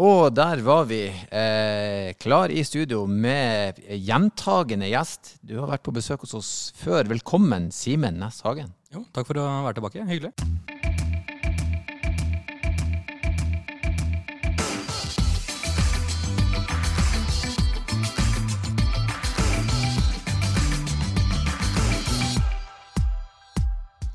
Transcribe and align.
Og 0.00 0.30
der 0.32 0.62
var 0.64 0.86
vi, 0.88 1.02
eh, 1.08 2.14
klar 2.16 2.48
i 2.48 2.62
studio 2.64 3.02
med 3.06 3.76
gjentagende 3.84 4.88
gjest. 4.88 5.36
Du 5.44 5.58
har 5.58 5.68
vært 5.68 5.84
på 5.84 5.92
besøk 5.92 6.24
hos 6.24 6.32
oss 6.38 6.72
før. 6.80 7.04
Velkommen, 7.04 7.68
Simen 7.70 8.16
Næss 8.16 8.40
Hagen. 8.40 8.72
Jo, 8.94 9.04
takk 9.12 9.28
for 9.28 9.36
å 9.36 9.44
være 9.66 9.76
tilbake. 9.76 10.08
Hyggelig. 10.08 10.32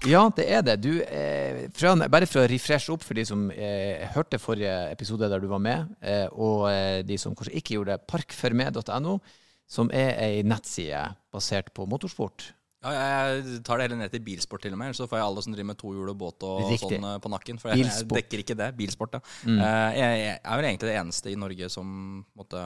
Ja, 0.06 0.26
det 0.38 0.46
er 0.54 0.62
det. 0.66 0.76
Du, 0.84 0.92
eh, 1.02 1.66
fra, 1.76 1.96
bare 2.12 2.28
for 2.30 2.44
å 2.44 2.50
refreshe 2.50 2.94
opp 2.94 3.04
for 3.06 3.18
de 3.18 3.24
som 3.28 3.48
eh, 3.52 4.04
hørte 4.14 4.39
forrige 4.42 4.74
episode 4.94 5.30
der 5.32 5.42
du 5.42 5.48
var 5.52 5.62
med, 5.64 5.96
eh, 6.06 6.28
og 6.32 6.68
eh, 6.70 7.00
de 7.08 7.18
som 7.21 7.36
kanskje 7.38 7.56
ikke 7.58 7.78
gjorde 7.78 7.96
det, 7.96 8.06
parkformed.no, 8.12 9.18
som 9.65 9.89
er 9.93 10.14
ei 10.21 10.43
nettside 10.46 11.07
basert 11.34 11.71
på 11.74 11.88
motorsport. 11.89 12.52
Ja, 12.86 12.92
jeg 12.93 13.64
tar 13.65 13.79
det 13.79 13.88
heller 13.88 13.98
ned 14.04 14.12
til 14.14 14.21
bilsport 14.21 14.62
til 14.62 14.76
og 14.76 14.78
med, 14.78 14.93
så 14.93 15.07
får 15.10 15.18
jeg 15.18 15.26
alle 15.26 15.42
som 15.42 15.56
driver 15.56 15.71
med 15.71 15.79
tohjul 15.82 16.12
og 16.12 16.20
båt 16.21 16.46
og 16.46 16.60
Riktig. 16.70 17.00
sånn 17.00 17.07
eh, 17.10 17.18
på 17.24 17.32
nakken. 17.34 17.62
For 17.62 17.74
jeg, 17.74 17.87
jeg 17.87 18.10
dekker 18.12 18.43
ikke 18.43 18.57
det. 18.60 18.70
Bilsport, 18.78 19.18
ja. 19.18 19.24
Eh, 19.42 19.98
jeg, 19.98 20.20
jeg 20.21 20.36
er 20.37 20.62
vel 20.62 20.70
egentlig 20.70 20.92
det 20.92 21.00
eneste 21.00 21.34
i 21.34 21.40
Norge 21.40 21.71
som 21.74 21.90
måtte 22.37 22.62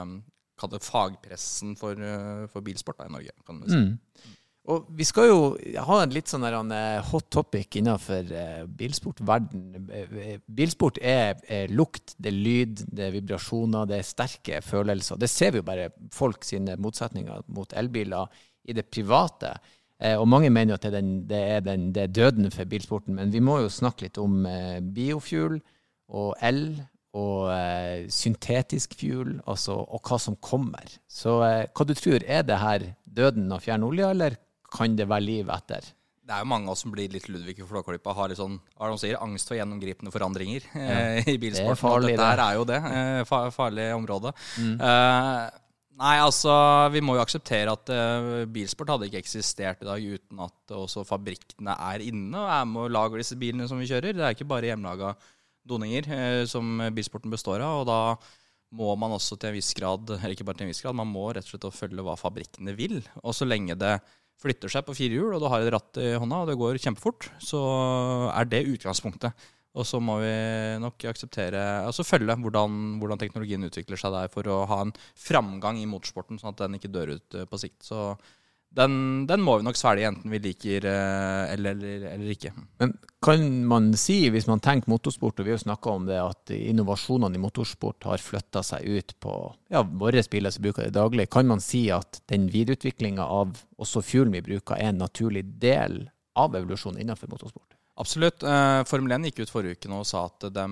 kalle 0.60 0.82
fagpressen 0.84 1.78
for, 1.80 1.96
for 2.52 2.66
bilsport 2.66 3.00
da, 3.00 3.08
i 3.08 3.16
Norge. 3.16 3.32
kan 3.48 3.62
du 3.64 3.70
si. 3.72 3.80
Og 4.70 4.90
vi 4.94 5.06
skal 5.08 5.30
jo 5.32 5.38
ha 5.88 5.96
en 6.04 6.12
litt 6.14 6.30
sånn 6.30 6.44
der, 6.46 6.58
eh, 6.76 7.00
hot 7.10 7.30
topic 7.34 7.80
innenfor 7.80 8.34
eh, 8.38 8.66
bilsportverden. 8.82 9.64
Eh, 9.90 10.36
Bilsport 10.46 11.00
er, 11.02 11.40
er 11.50 11.74
lukt, 11.74 12.14
det 12.22 12.30
er 12.30 12.38
lyd, 12.38 12.84
det 12.86 13.08
er 13.08 13.16
vibrasjoner, 13.16 13.90
det 13.90 13.98
er 13.98 14.06
sterke 14.06 14.62
følelser. 14.62 15.18
Det 15.18 15.30
ser 15.32 15.56
vi 15.56 15.64
jo 15.64 15.68
bare 15.72 15.90
folk 16.14 16.46
sine 16.46 16.78
motsetninger 16.78 17.48
mot 17.48 17.74
elbiler 17.74 18.30
i 18.70 18.78
det 18.78 18.86
private. 18.94 19.56
Og 20.16 20.28
mange 20.32 20.48
mener 20.48 20.72
jo 20.72 20.78
at 20.78 20.86
det 20.86 20.94
er, 20.94 21.02
den, 21.02 21.10
det, 21.28 21.40
er 21.56 21.64
den, 21.66 21.90
det 21.92 22.04
er 22.06 22.14
døden 22.16 22.54
for 22.54 22.70
bilsporten, 22.72 23.18
men 23.18 23.34
vi 23.34 23.42
må 23.44 23.58
jo 23.60 23.74
snakke 23.74 24.06
litt 24.06 24.20
om 24.22 24.46
biofuel 24.96 25.58
og 26.16 26.38
el 26.40 26.62
og 27.18 27.50
eh, 27.54 28.06
syntetisk 28.14 28.94
fuel, 29.00 29.40
altså, 29.50 29.80
og 29.82 30.06
hva 30.06 30.20
som 30.22 30.38
kommer. 30.44 30.86
Så 31.10 31.40
eh, 31.46 31.66
hva 31.74 31.88
du 31.88 31.96
tror, 31.98 32.24
er 32.26 32.46
det 32.46 32.60
her 32.62 32.86
døden 33.04 33.50
av 33.52 33.64
fjern 33.66 33.88
olje, 33.88 34.12
eller 34.14 34.38
kan 34.74 34.98
det 34.98 35.08
være 35.10 35.26
liv 35.26 35.50
etter? 35.54 35.94
Det 36.30 36.36
er 36.36 36.44
jo 36.44 36.50
mange 36.52 36.70
av 36.70 36.76
oss 36.76 36.84
som 36.86 36.92
blir 36.94 37.10
litt 37.10 37.26
Ludvig 37.32 37.58
i 37.58 37.66
Flåklypa. 37.66 38.14
Har 38.14 38.30
litt 38.30 38.38
sånn, 38.38 38.60
er 38.78 38.92
sier, 39.02 39.18
angst 39.18 39.50
for 39.50 39.58
gjennomgripende 39.58 40.14
forandringer 40.14 40.68
ja. 40.78 41.00
i 41.24 41.40
bilsporten. 41.42 41.72
Det 41.72 41.74
er 41.74 41.80
farlig, 41.82 42.12
dette 42.14 42.28
her 42.28 42.42
er 42.44 42.60
jo 42.60 42.68
det. 42.70 42.78
Eh, 43.00 43.50
farlig 43.56 43.88
område. 43.96 44.34
Eh, 44.62 45.40
nei, 46.04 46.14
altså, 46.22 46.54
vi 46.94 47.02
må 47.02 47.18
jo 47.18 47.24
akseptere 47.24 47.74
at 47.74 47.90
uh, 47.90 48.44
bilsport 48.46 48.94
hadde 48.94 49.10
ikke 49.10 49.24
eksistert 49.24 49.82
i 49.82 49.90
dag 49.90 50.06
uten 50.06 50.44
at 50.46 50.76
også 50.78 51.02
fabrikkene 51.10 51.74
er 51.90 52.06
inne 52.06 52.46
og 52.46 52.54
er 52.60 52.70
med 52.76 52.86
og 52.86 52.94
lager 52.94 53.24
disse 53.24 53.40
bilene 53.40 53.66
som 53.72 53.82
vi 53.82 53.90
kjører. 53.90 54.14
Det 54.14 54.28
er 54.28 54.38
ikke 54.38 54.52
bare 54.54 54.70
hjemmelaga 54.70 55.16
doninger 55.66 56.12
uh, 56.14 56.44
som 56.52 56.86
bilsporten 56.94 57.34
består 57.34 57.66
av. 57.66 57.82
og 57.82 57.90
da 57.90 58.02
må 58.78 58.94
man 59.02 59.18
også 59.18 59.34
til 59.34 59.50
en 59.50 59.58
viss 59.58 59.74
grad, 59.74 60.06
eller 60.14 60.38
ikke 60.38 60.46
bare 60.46 60.62
til 60.62 60.68
en 60.68 60.74
viss 60.76 60.86
grad, 60.86 60.94
man 60.94 61.10
må 61.10 61.32
rett 61.34 61.48
og 61.48 61.58
slett 61.58 61.74
følge 61.74 62.06
hva 62.06 62.14
fabrikkene 62.20 62.78
vil. 62.78 63.00
Og 63.24 63.34
så 63.34 63.48
lenge 63.50 63.74
det 63.82 63.96
flytter 64.40 64.72
seg 64.72 64.86
på 64.88 64.96
fire 64.98 65.18
hjul, 65.20 65.34
og 65.36 65.44
du 65.44 65.48
har 65.52 65.64
et 65.64 65.72
ratt 65.74 66.00
i 66.00 66.14
hånda, 66.16 66.44
og 66.44 66.52
det 66.52 66.60
går 66.60 66.80
kjempefort, 66.82 67.30
så 67.44 67.62
er 68.32 68.48
det 68.50 68.68
utgangspunktet. 68.72 69.50
Og 69.78 69.86
så 69.86 70.00
må 70.02 70.16
vi 70.24 70.32
nok 70.82 71.04
akseptere, 71.12 71.62
altså 71.86 72.04
følge 72.08 72.34
hvordan, 72.42 72.98
hvordan 73.02 73.20
teknologien 73.22 73.68
utvikler 73.68 74.00
seg 74.02 74.16
der 74.16 74.32
for 74.34 74.48
å 74.50 74.64
ha 74.70 74.80
en 74.86 74.94
framgang 75.20 75.78
i 75.78 75.88
motorsporten, 75.90 76.40
sånn 76.42 76.56
at 76.56 76.64
den 76.64 76.80
ikke 76.80 76.92
dør 76.92 77.14
ut 77.20 77.38
eh, 77.38 77.46
på 77.48 77.60
sikt. 77.62 77.78
Så 77.86 78.16
den, 78.76 79.26
den 79.26 79.42
må 79.42 79.56
vi 79.58 79.66
nok 79.66 79.78
svelge, 79.80 80.06
enten 80.10 80.30
vi 80.30 80.40
liker 80.44 80.86
eh, 80.86 81.54
eller, 81.56 81.74
eller, 81.74 82.04
eller 82.12 82.34
ikke. 82.36 82.52
Men 82.82 82.94
kan 83.26 83.46
man 83.68 83.90
si, 83.98 84.20
hvis 84.32 84.48
man 84.50 84.62
tenker 84.64 84.92
motorsport, 84.92 85.42
og 85.42 85.48
vi 85.48 85.52
har 85.52 85.58
jo 85.58 85.64
snakka 85.66 85.96
om 85.96 86.06
det, 86.10 86.20
at 86.22 86.54
innovasjonene 86.54 87.40
i 87.40 87.42
motorsport 87.42 88.06
har 88.08 88.22
flytta 88.24 88.64
seg 88.66 88.86
ut 88.86 89.16
på 89.24 89.34
ja, 89.74 89.82
våre 89.82 90.24
biler 90.32 90.54
som 90.54 90.68
bruker 90.68 90.86
det 90.86 90.96
daglig, 91.00 91.30
kan 91.34 91.50
man 91.50 91.64
si 91.64 91.88
at 91.94 92.22
den 92.30 92.48
videreutviklinga 92.54 93.26
av 93.26 93.58
også 93.82 94.06
fuelen 94.06 94.38
vi 94.38 94.46
bruker, 94.52 94.78
er 94.78 94.94
en 94.94 95.02
naturlig 95.02 95.48
del 95.60 96.04
av 96.38 96.56
evolusjonen 96.56 97.02
innenfor 97.02 97.32
motorsport? 97.34 97.74
Absolutt. 98.00 98.46
Eh, 98.48 98.82
Formel 98.88 99.12
1 99.18 99.28
gikk 99.28 99.42
ut 99.44 99.52
forrige 99.52 99.76
uke 99.76 99.90
nå 99.92 99.98
og 100.06 100.08
sa 100.08 100.22
at 100.30 100.46
de 100.56 100.64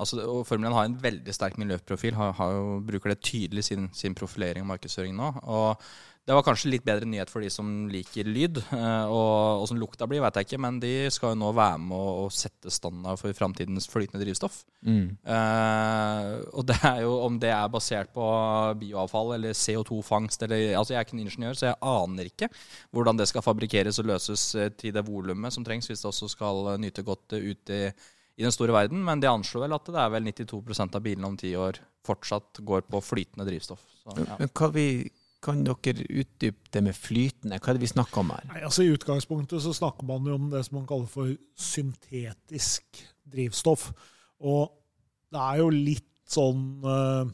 altså, 0.00 0.22
Formel 0.48 0.70
1 0.70 0.76
har 0.78 0.86
en 0.88 0.96
veldig 1.02 1.34
sterk 1.36 1.58
miljøprofil, 1.60 2.16
har, 2.16 2.32
har 2.38 2.54
jo, 2.54 2.78
bruker 2.86 3.12
det 3.12 3.18
tydelig 3.20 3.66
i 3.66 3.68
sin, 3.74 3.90
sin 3.92 4.16
profilering 4.16 4.64
og 4.64 4.70
markedsføring 4.70 5.18
nå. 5.18 5.34
og 5.42 5.84
det 6.22 6.34
var 6.36 6.44
kanskje 6.46 6.70
litt 6.70 6.84
bedre 6.86 7.06
nyhet 7.10 7.30
for 7.32 7.42
de 7.42 7.48
som 7.50 7.66
liker 7.90 8.28
lyd. 8.30 8.60
eh, 8.70 9.06
Og 9.10 9.64
åssen 9.64 9.80
lukta 9.80 10.06
blir, 10.06 10.20
vet 10.22 10.36
jeg 10.38 10.46
ikke, 10.46 10.60
men 10.62 10.78
de 10.82 10.92
skal 11.10 11.32
jo 11.32 11.38
nå 11.40 11.48
være 11.56 11.80
med 11.82 11.96
å, 11.98 12.12
å 12.22 12.28
sette 12.30 12.70
standard 12.70 13.18
for 13.18 13.34
framtidens 13.34 13.88
flytende 13.90 14.22
drivstoff. 14.22 14.60
Eh, 14.86 16.30
og 16.54 16.66
det 16.70 16.78
er 16.86 17.00
jo 17.02 17.16
om 17.26 17.40
det 17.42 17.50
er 17.50 17.72
basert 17.74 18.12
på 18.14 18.26
bioavfall 18.78 19.34
eller 19.36 19.56
CO2-fangst 19.56 20.46
eller 20.46 20.76
Altså, 20.78 20.94
jeg 20.94 21.00
er 21.00 21.06
ikke 21.08 21.16
en 21.18 21.24
ingeniør, 21.26 21.58
så 21.58 21.68
jeg 21.72 21.80
aner 21.90 22.30
ikke 22.30 22.48
hvordan 22.94 23.18
det 23.18 23.26
skal 23.30 23.44
fabrikkeres 23.46 23.98
og 24.02 24.10
løses 24.12 24.46
eh, 24.54 24.70
til 24.78 24.94
det 24.94 25.02
volumet 25.06 25.54
som 25.54 25.66
trengs 25.66 25.90
hvis 25.90 26.02
det 26.04 26.10
også 26.12 26.30
skal 26.36 26.76
nyte 26.82 27.04
godt 27.06 27.34
ut 27.34 27.48
ute 27.52 27.78
i, 27.78 27.88
i 28.38 28.46
den 28.46 28.54
store 28.54 28.74
verden. 28.74 29.02
Men 29.04 29.20
de 29.22 29.30
anslår 29.30 29.66
vel 29.66 29.74
at 29.76 29.90
det 29.90 30.00
er 30.06 30.14
vel 30.14 30.30
92% 30.30 30.98
av 30.98 31.02
bilene 31.04 31.28
om 31.32 31.36
ti 31.40 31.50
år 31.58 31.82
fortsatt 32.06 32.62
går 32.66 32.86
på 32.90 33.02
flytende 33.04 33.46
drivstoff. 33.46 33.82
Så, 34.02 34.14
ja. 34.22 34.38
Men 34.40 34.50
hva 34.58 34.70
vi, 34.74 34.86
kan 35.42 35.64
dere 35.66 36.06
utdype 36.06 36.70
det 36.72 36.82
med 36.86 36.96
flytende? 36.96 37.58
Hva 37.58 37.72
er 37.72 37.78
det 37.78 37.84
vi 37.86 37.90
snakker 37.90 38.22
om 38.22 38.30
her? 38.34 38.44
Nei, 38.52 38.62
altså 38.68 38.84
I 38.84 38.92
utgangspunktet 38.94 39.64
så 39.64 39.74
snakker 39.74 40.06
man 40.06 40.28
jo 40.28 40.38
om 40.38 40.48
det 40.52 40.62
som 40.66 40.78
man 40.78 40.86
kaller 40.88 41.10
for 41.10 41.32
syntetisk 41.58 43.02
drivstoff. 43.32 43.90
Og 44.42 44.70
det 45.32 45.42
er 45.42 45.62
jo 45.62 45.70
litt 45.72 46.08
sånn 46.32 46.62
eh, 46.86 47.32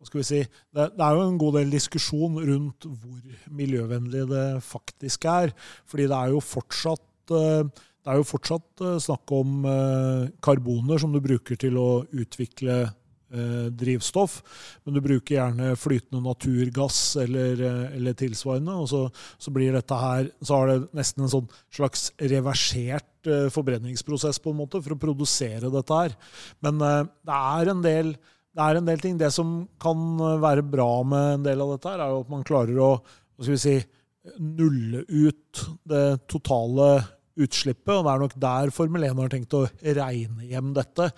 Hva 0.00 0.08
skal 0.08 0.22
vi 0.22 0.26
si 0.26 0.40
det, 0.40 0.88
er 0.88 1.16
jo 1.16 1.26
en 1.26 1.38
god 1.40 1.58
del 1.60 1.74
diskusjon 1.74 2.40
rundt 2.40 2.88
hvor 2.88 3.52
miljøvennlig 3.52 4.24
det 4.30 4.48
faktisk 4.64 5.28
er. 5.30 5.54
Fordi 5.90 6.08
det 6.10 6.18
er 6.18 6.34
jo 6.34 6.42
fortsatt 6.44 7.36
eh, 7.36 7.62
det 8.00 8.08
er 8.08 8.16
jo 8.16 8.24
fortsatt 8.24 8.86
eh, 8.86 8.96
snakk 9.04 9.34
om 9.36 9.66
karboner 10.40 11.02
som 11.02 11.12
du 11.12 11.20
bruker 11.20 11.60
til 11.60 11.76
å 11.76 11.90
utvikle 12.08 12.86
drivstoff, 13.30 14.40
men 14.84 14.96
du 14.96 15.00
bruker 15.04 15.36
gjerne 15.36 15.76
flytende 15.78 16.22
naturgass 16.24 17.16
eller, 17.22 17.62
eh, 17.62 17.96
eller 17.96 18.16
tilsvarende. 18.18 18.74
og 18.74 18.88
så, 18.90 19.04
så 19.38 19.52
blir 19.54 19.76
dette 19.76 20.00
her, 20.00 20.30
så 20.42 20.58
har 20.58 20.72
det 20.72 20.90
nesten 20.98 21.24
en 21.24 21.32
sånn 21.36 21.48
slags 21.72 22.10
reversert 22.18 23.30
eh, 23.30 23.48
forbrenningsprosess 23.54 24.42
på 24.42 24.50
en 24.54 24.60
måte 24.62 24.82
for 24.82 24.96
å 24.96 25.00
produsere 25.00 25.72
dette 25.72 26.02
her. 26.02 26.18
Men 26.64 26.82
eh, 26.82 27.00
det 27.26 27.40
er 27.54 27.72
en 27.74 27.86
del 27.86 28.14
det 28.50 28.64
er 28.66 28.80
en 28.80 28.88
del 28.88 28.98
ting. 28.98 29.14
Det 29.18 29.30
som 29.34 29.62
kan 29.82 29.98
eh, 30.18 30.40
være 30.42 30.66
bra 30.66 30.90
med 31.06 31.36
en 31.36 31.46
del 31.46 31.62
av 31.62 31.74
dette, 31.76 31.92
her, 31.92 32.02
er 32.02 32.14
jo 32.14 32.24
at 32.24 32.32
man 32.32 32.46
klarer 32.46 32.82
å 32.82 32.92
hva 33.00 33.46
skal 33.46 33.56
vi 33.56 33.62
si, 33.62 33.78
nulle 34.36 35.04
ut 35.08 35.62
det 35.88 36.04
totale 36.28 36.90
utslippet. 37.38 37.92
og 37.94 38.04
Det 38.04 38.12
er 38.12 38.24
nok 38.24 38.34
der 38.42 38.72
Formel 38.74 39.06
1 39.06 39.22
har 39.22 39.32
tenkt 39.32 39.56
å 39.56 39.62
regne 39.82 40.48
hjem 40.48 40.72
dette. 40.76 41.10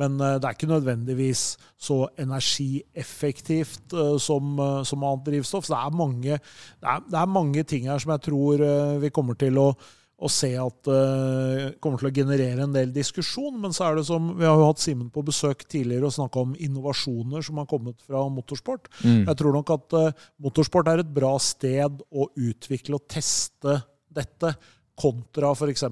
Men 0.00 0.18
eh, 0.18 0.38
det 0.40 0.48
er 0.48 0.58
ikke 0.58 0.70
nødvendigvis 0.70 1.44
så 1.80 2.02
energieffektivt 2.20 3.94
eh, 3.94 4.16
som, 4.22 4.52
eh, 4.58 4.82
som 4.88 5.06
annet 5.06 5.30
drivstoff. 5.30 5.68
Så 5.68 5.76
det 5.76 5.80
er, 5.80 5.96
mange, 6.02 6.36
det, 6.40 6.90
er, 6.96 7.06
det 7.06 7.22
er 7.22 7.32
mange 7.38 7.64
ting 7.64 7.88
her 7.90 8.02
som 8.02 8.14
jeg 8.16 8.26
tror 8.30 8.66
vi 9.00 9.10
kommer 9.14 9.38
til 9.38 9.58
å 9.60 9.72
og 10.20 10.28
se 10.28 10.50
at 10.60 10.84
det 10.84 11.78
kommer 11.80 11.96
til 11.96 12.10
å 12.10 12.12
generere 12.12 12.66
en 12.66 12.74
del 12.74 12.90
diskusjon. 12.92 13.54
Men 13.56 13.72
så 13.72 13.86
er 13.86 13.94
det 13.96 14.02
som 14.04 14.26
Vi 14.36 14.44
har 14.44 14.58
jo 14.60 14.66
hatt 14.66 14.82
Simen 14.82 15.06
på 15.08 15.22
besøk 15.24 15.64
tidligere 15.64 16.10
og 16.10 16.12
snakka 16.12 16.42
om 16.42 16.52
innovasjoner 16.60 17.40
som 17.46 17.56
har 17.56 17.68
kommet 17.70 18.04
fra 18.04 18.26
motorsport. 18.28 18.90
Jeg 19.00 19.38
tror 19.40 19.56
nok 19.56 19.72
at 19.78 19.96
motorsport 20.36 20.92
er 20.92 21.00
et 21.00 21.14
bra 21.16 21.32
sted 21.40 22.04
å 22.12 22.28
utvikle 22.36 23.00
og 23.00 23.08
teste 23.08 23.78
dette. 24.12 24.52
Kontra 25.00 25.52
f.eks. 25.54 25.84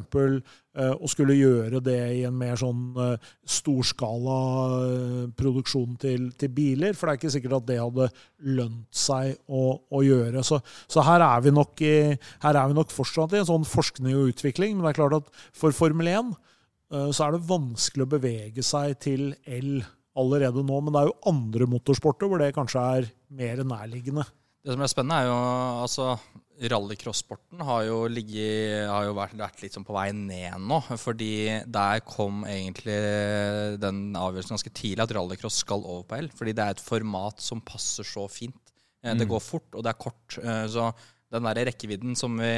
Eh, 0.78 0.92
å 0.94 1.08
skulle 1.10 1.34
gjøre 1.34 1.80
det 1.82 1.98
i 2.18 2.24
en 2.28 2.36
mer 2.38 2.58
sånn 2.60 2.92
eh, 3.02 3.30
storskala 3.48 4.38
eh, 4.84 5.22
produksjon 5.38 5.96
til, 6.00 6.28
til 6.38 6.52
biler. 6.54 6.94
For 6.94 7.08
det 7.08 7.14
er 7.14 7.20
ikke 7.22 7.32
sikkert 7.34 7.56
at 7.58 7.68
det 7.70 7.80
hadde 7.80 8.08
lønt 8.58 9.00
seg 9.04 9.34
å, 9.48 9.64
å 9.90 10.02
gjøre. 10.04 10.44
Så, 10.46 10.60
så 10.86 11.04
her, 11.08 11.24
er 11.24 11.48
i, 11.48 11.94
her 12.44 12.60
er 12.60 12.70
vi 12.70 12.78
nok 12.78 12.94
fortsatt 12.94 13.34
i 13.34 13.42
en 13.42 13.48
sånn 13.48 13.66
forskning 13.68 14.14
og 14.18 14.34
utvikling. 14.34 14.76
Men 14.76 14.86
det 14.86 14.94
er 14.94 15.00
klart 15.00 15.18
at 15.22 15.46
for 15.56 15.74
Formel 15.76 16.12
1 16.12 16.34
eh, 16.34 17.08
så 17.10 17.26
er 17.26 17.36
det 17.36 17.46
vanskelig 17.48 18.06
å 18.06 18.12
bevege 18.18 18.66
seg 18.66 18.98
til 19.02 19.32
el 19.46 19.80
allerede 20.18 20.62
nå. 20.66 20.82
Men 20.82 20.94
det 20.94 21.02
er 21.02 21.10
jo 21.10 21.32
andre 21.32 21.70
motorsporter 21.70 22.30
hvor 22.30 22.42
det 22.42 22.54
kanskje 22.56 22.84
er 22.98 23.10
mer 23.38 23.64
nærliggende. 23.66 24.26
Det 24.68 24.74
som 24.76 24.82
er 24.84 24.90
spennende, 24.92 25.16
er 25.16 25.30
jo 25.30 25.36
altså 25.80 26.06
Rallycross-sporten 26.68 27.62
har 27.64 27.86
jo, 27.86 28.02
ligget, 28.12 28.82
har 28.90 29.06
jo 29.06 29.14
vært, 29.16 29.32
vært, 29.38 29.62
litt 29.62 29.72
sånn 29.72 29.86
på 29.88 29.94
vei 29.96 30.10
ned 30.12 30.58
nå. 30.60 30.82
Fordi 31.00 31.30
der 31.64 32.02
kom 32.04 32.42
egentlig 32.44 32.98
den 33.80 34.10
avgjørelsen 34.12 34.58
ganske 34.58 34.72
tidlig 34.76 35.06
at 35.06 35.14
rallycross 35.16 35.62
skal 35.64 35.86
over 35.86 36.04
på 36.10 36.18
el. 36.18 36.28
Fordi 36.36 36.52
det 36.58 36.66
er 36.66 36.76
et 36.76 36.84
format 36.84 37.40
som 37.40 37.64
passer 37.64 38.04
så 38.04 38.26
fint. 38.28 38.60
Eh, 39.00 39.14
det 39.14 39.24
mm. 39.24 39.30
går 39.32 39.40
fort, 39.46 39.70
og 39.72 39.86
det 39.86 39.94
er 39.94 40.02
kort. 40.04 40.36
Eh, 40.42 40.66
så 40.68 40.90
den 41.32 41.44
der 41.44 41.66
rekkevidden 41.68 42.16
som 42.16 42.38
vi 42.40 42.50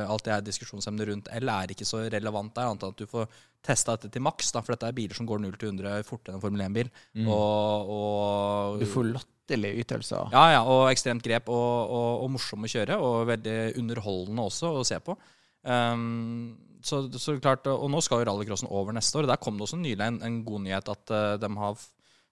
alltid 0.00 0.32
er 0.32 0.44
diskusjonsemne 0.44 1.06
rundt 1.10 1.28
L, 1.36 1.50
er 1.52 1.72
ikke 1.74 1.88
så 1.88 2.06
relevant 2.06 2.54
der, 2.56 2.70
annet 2.70 2.86
enn 2.86 2.94
at 2.94 3.02
du 3.02 3.10
får 3.10 3.26
testa 3.66 3.96
dette 3.96 4.14
til 4.14 4.24
maks. 4.24 4.52
For 4.56 4.72
dette 4.72 4.88
er 4.88 4.96
biler 4.96 5.16
som 5.16 5.28
går 5.28 5.42
0 5.42 5.58
til 5.60 5.74
100 5.74 6.06
fortere 6.08 6.32
enn 6.32 6.40
en 6.40 6.44
Formel 6.44 6.64
1-bil. 6.64 6.88
Mm. 7.18 7.28
Og, 7.28 7.92
og, 7.96 8.80
du 8.80 8.88
får 8.88 9.10
latterlige 9.10 9.84
ytelser. 9.84 10.32
Ja, 10.32 10.46
ja, 10.56 10.64
og 10.64 10.88
ekstremt 10.88 11.26
grep, 11.26 11.52
og, 11.52 11.92
og, 11.92 12.24
og 12.24 12.32
morsom 12.38 12.64
å 12.64 12.72
kjøre. 12.72 12.96
Og 13.04 13.28
veldig 13.34 13.58
underholdende 13.82 14.48
også 14.48 14.72
å 14.80 14.88
se 14.88 15.00
på. 15.04 15.16
Um, 15.60 16.56
så, 16.80 17.02
så, 17.12 17.36
klart, 17.36 17.68
Og 17.68 17.90
nå 17.92 18.00
skal 18.00 18.22
jo 18.22 18.30
rallycrossen 18.30 18.70
over 18.72 18.96
neste 18.96 19.20
år. 19.20 19.28
Der 19.28 19.40
kom 19.44 19.60
det 19.60 19.68
også 19.68 19.80
nylig 19.80 20.06
en, 20.06 20.22
en 20.24 20.40
god 20.46 20.64
nyhet 20.64 20.88
at 20.94 21.12
uh, 21.12 21.34
de 21.40 21.52
har 21.60 21.76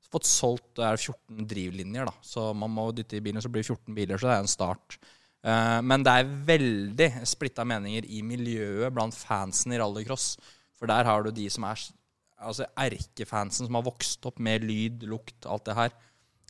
fått 0.09 0.25
solgt 0.25 0.71
det 0.79 0.87
er 0.89 0.97
14 0.97 1.45
drivlinjer. 1.51 2.09
da, 2.09 2.17
Så 2.25 2.49
man 2.57 2.73
må 2.73 2.89
dytte 2.97 3.19
i 3.19 3.25
bilen, 3.25 3.43
så 3.45 3.53
blir 3.53 3.61
det 3.61 3.69
14 3.69 3.93
biler. 3.93 4.17
Så 4.17 4.31
det 4.31 4.37
er 4.39 4.47
en 4.47 4.55
start. 4.57 4.97
Uh, 5.47 5.79
men 5.87 6.03
det 6.03 6.15
er 6.15 6.33
veldig 6.49 7.09
splitta 7.29 7.65
meninger 7.69 8.09
i 8.11 8.23
miljøet 8.27 8.95
blant 8.95 9.15
fansen 9.15 9.75
i 9.75 9.79
rallycross. 9.81 10.33
For 10.79 10.91
der 10.91 11.07
har 11.07 11.25
du 11.25 11.31
de 11.35 11.47
som 11.51 11.67
er 11.69 11.81
altså 12.39 12.67
erkefansen, 12.79 13.67
som 13.67 13.79
har 13.79 13.87
vokst 13.87 14.27
opp 14.29 14.39
med 14.43 14.67
lyd, 14.67 15.07
lukt, 15.11 15.47
alt 15.47 15.67
det 15.67 15.79
her. 15.79 15.95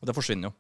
Og 0.01 0.09
det 0.09 0.17
forsvinner 0.17 0.51
jo. 0.51 0.57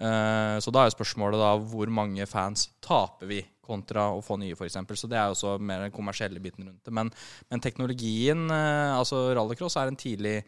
Uh, 0.00 0.56
så 0.62 0.72
da 0.72 0.82
er 0.82 0.88
jo 0.88 0.96
spørsmålet 0.96 1.42
da 1.42 1.50
hvor 1.70 1.90
mange 1.92 2.24
fans 2.28 2.70
taper 2.80 3.28
vi 3.28 3.42
kontra 3.70 4.08
å 4.14 4.22
få 4.24 4.38
nye, 4.40 4.56
f.eks. 4.56 4.78
Så 4.96 5.10
det 5.10 5.18
er 5.18 5.28
jo 5.28 5.36
også 5.36 5.58
mer 5.62 5.84
den 5.84 5.94
kommersielle 5.94 6.42
biten 6.42 6.66
rundt 6.66 6.86
det. 6.86 6.94
Men, 6.96 7.12
men 7.52 7.62
teknologien, 7.62 8.46
uh, 8.50 8.96
altså 8.96 9.28
rallycross, 9.36 9.76
er 9.78 9.92
en 9.92 10.00
tidlig 10.00 10.40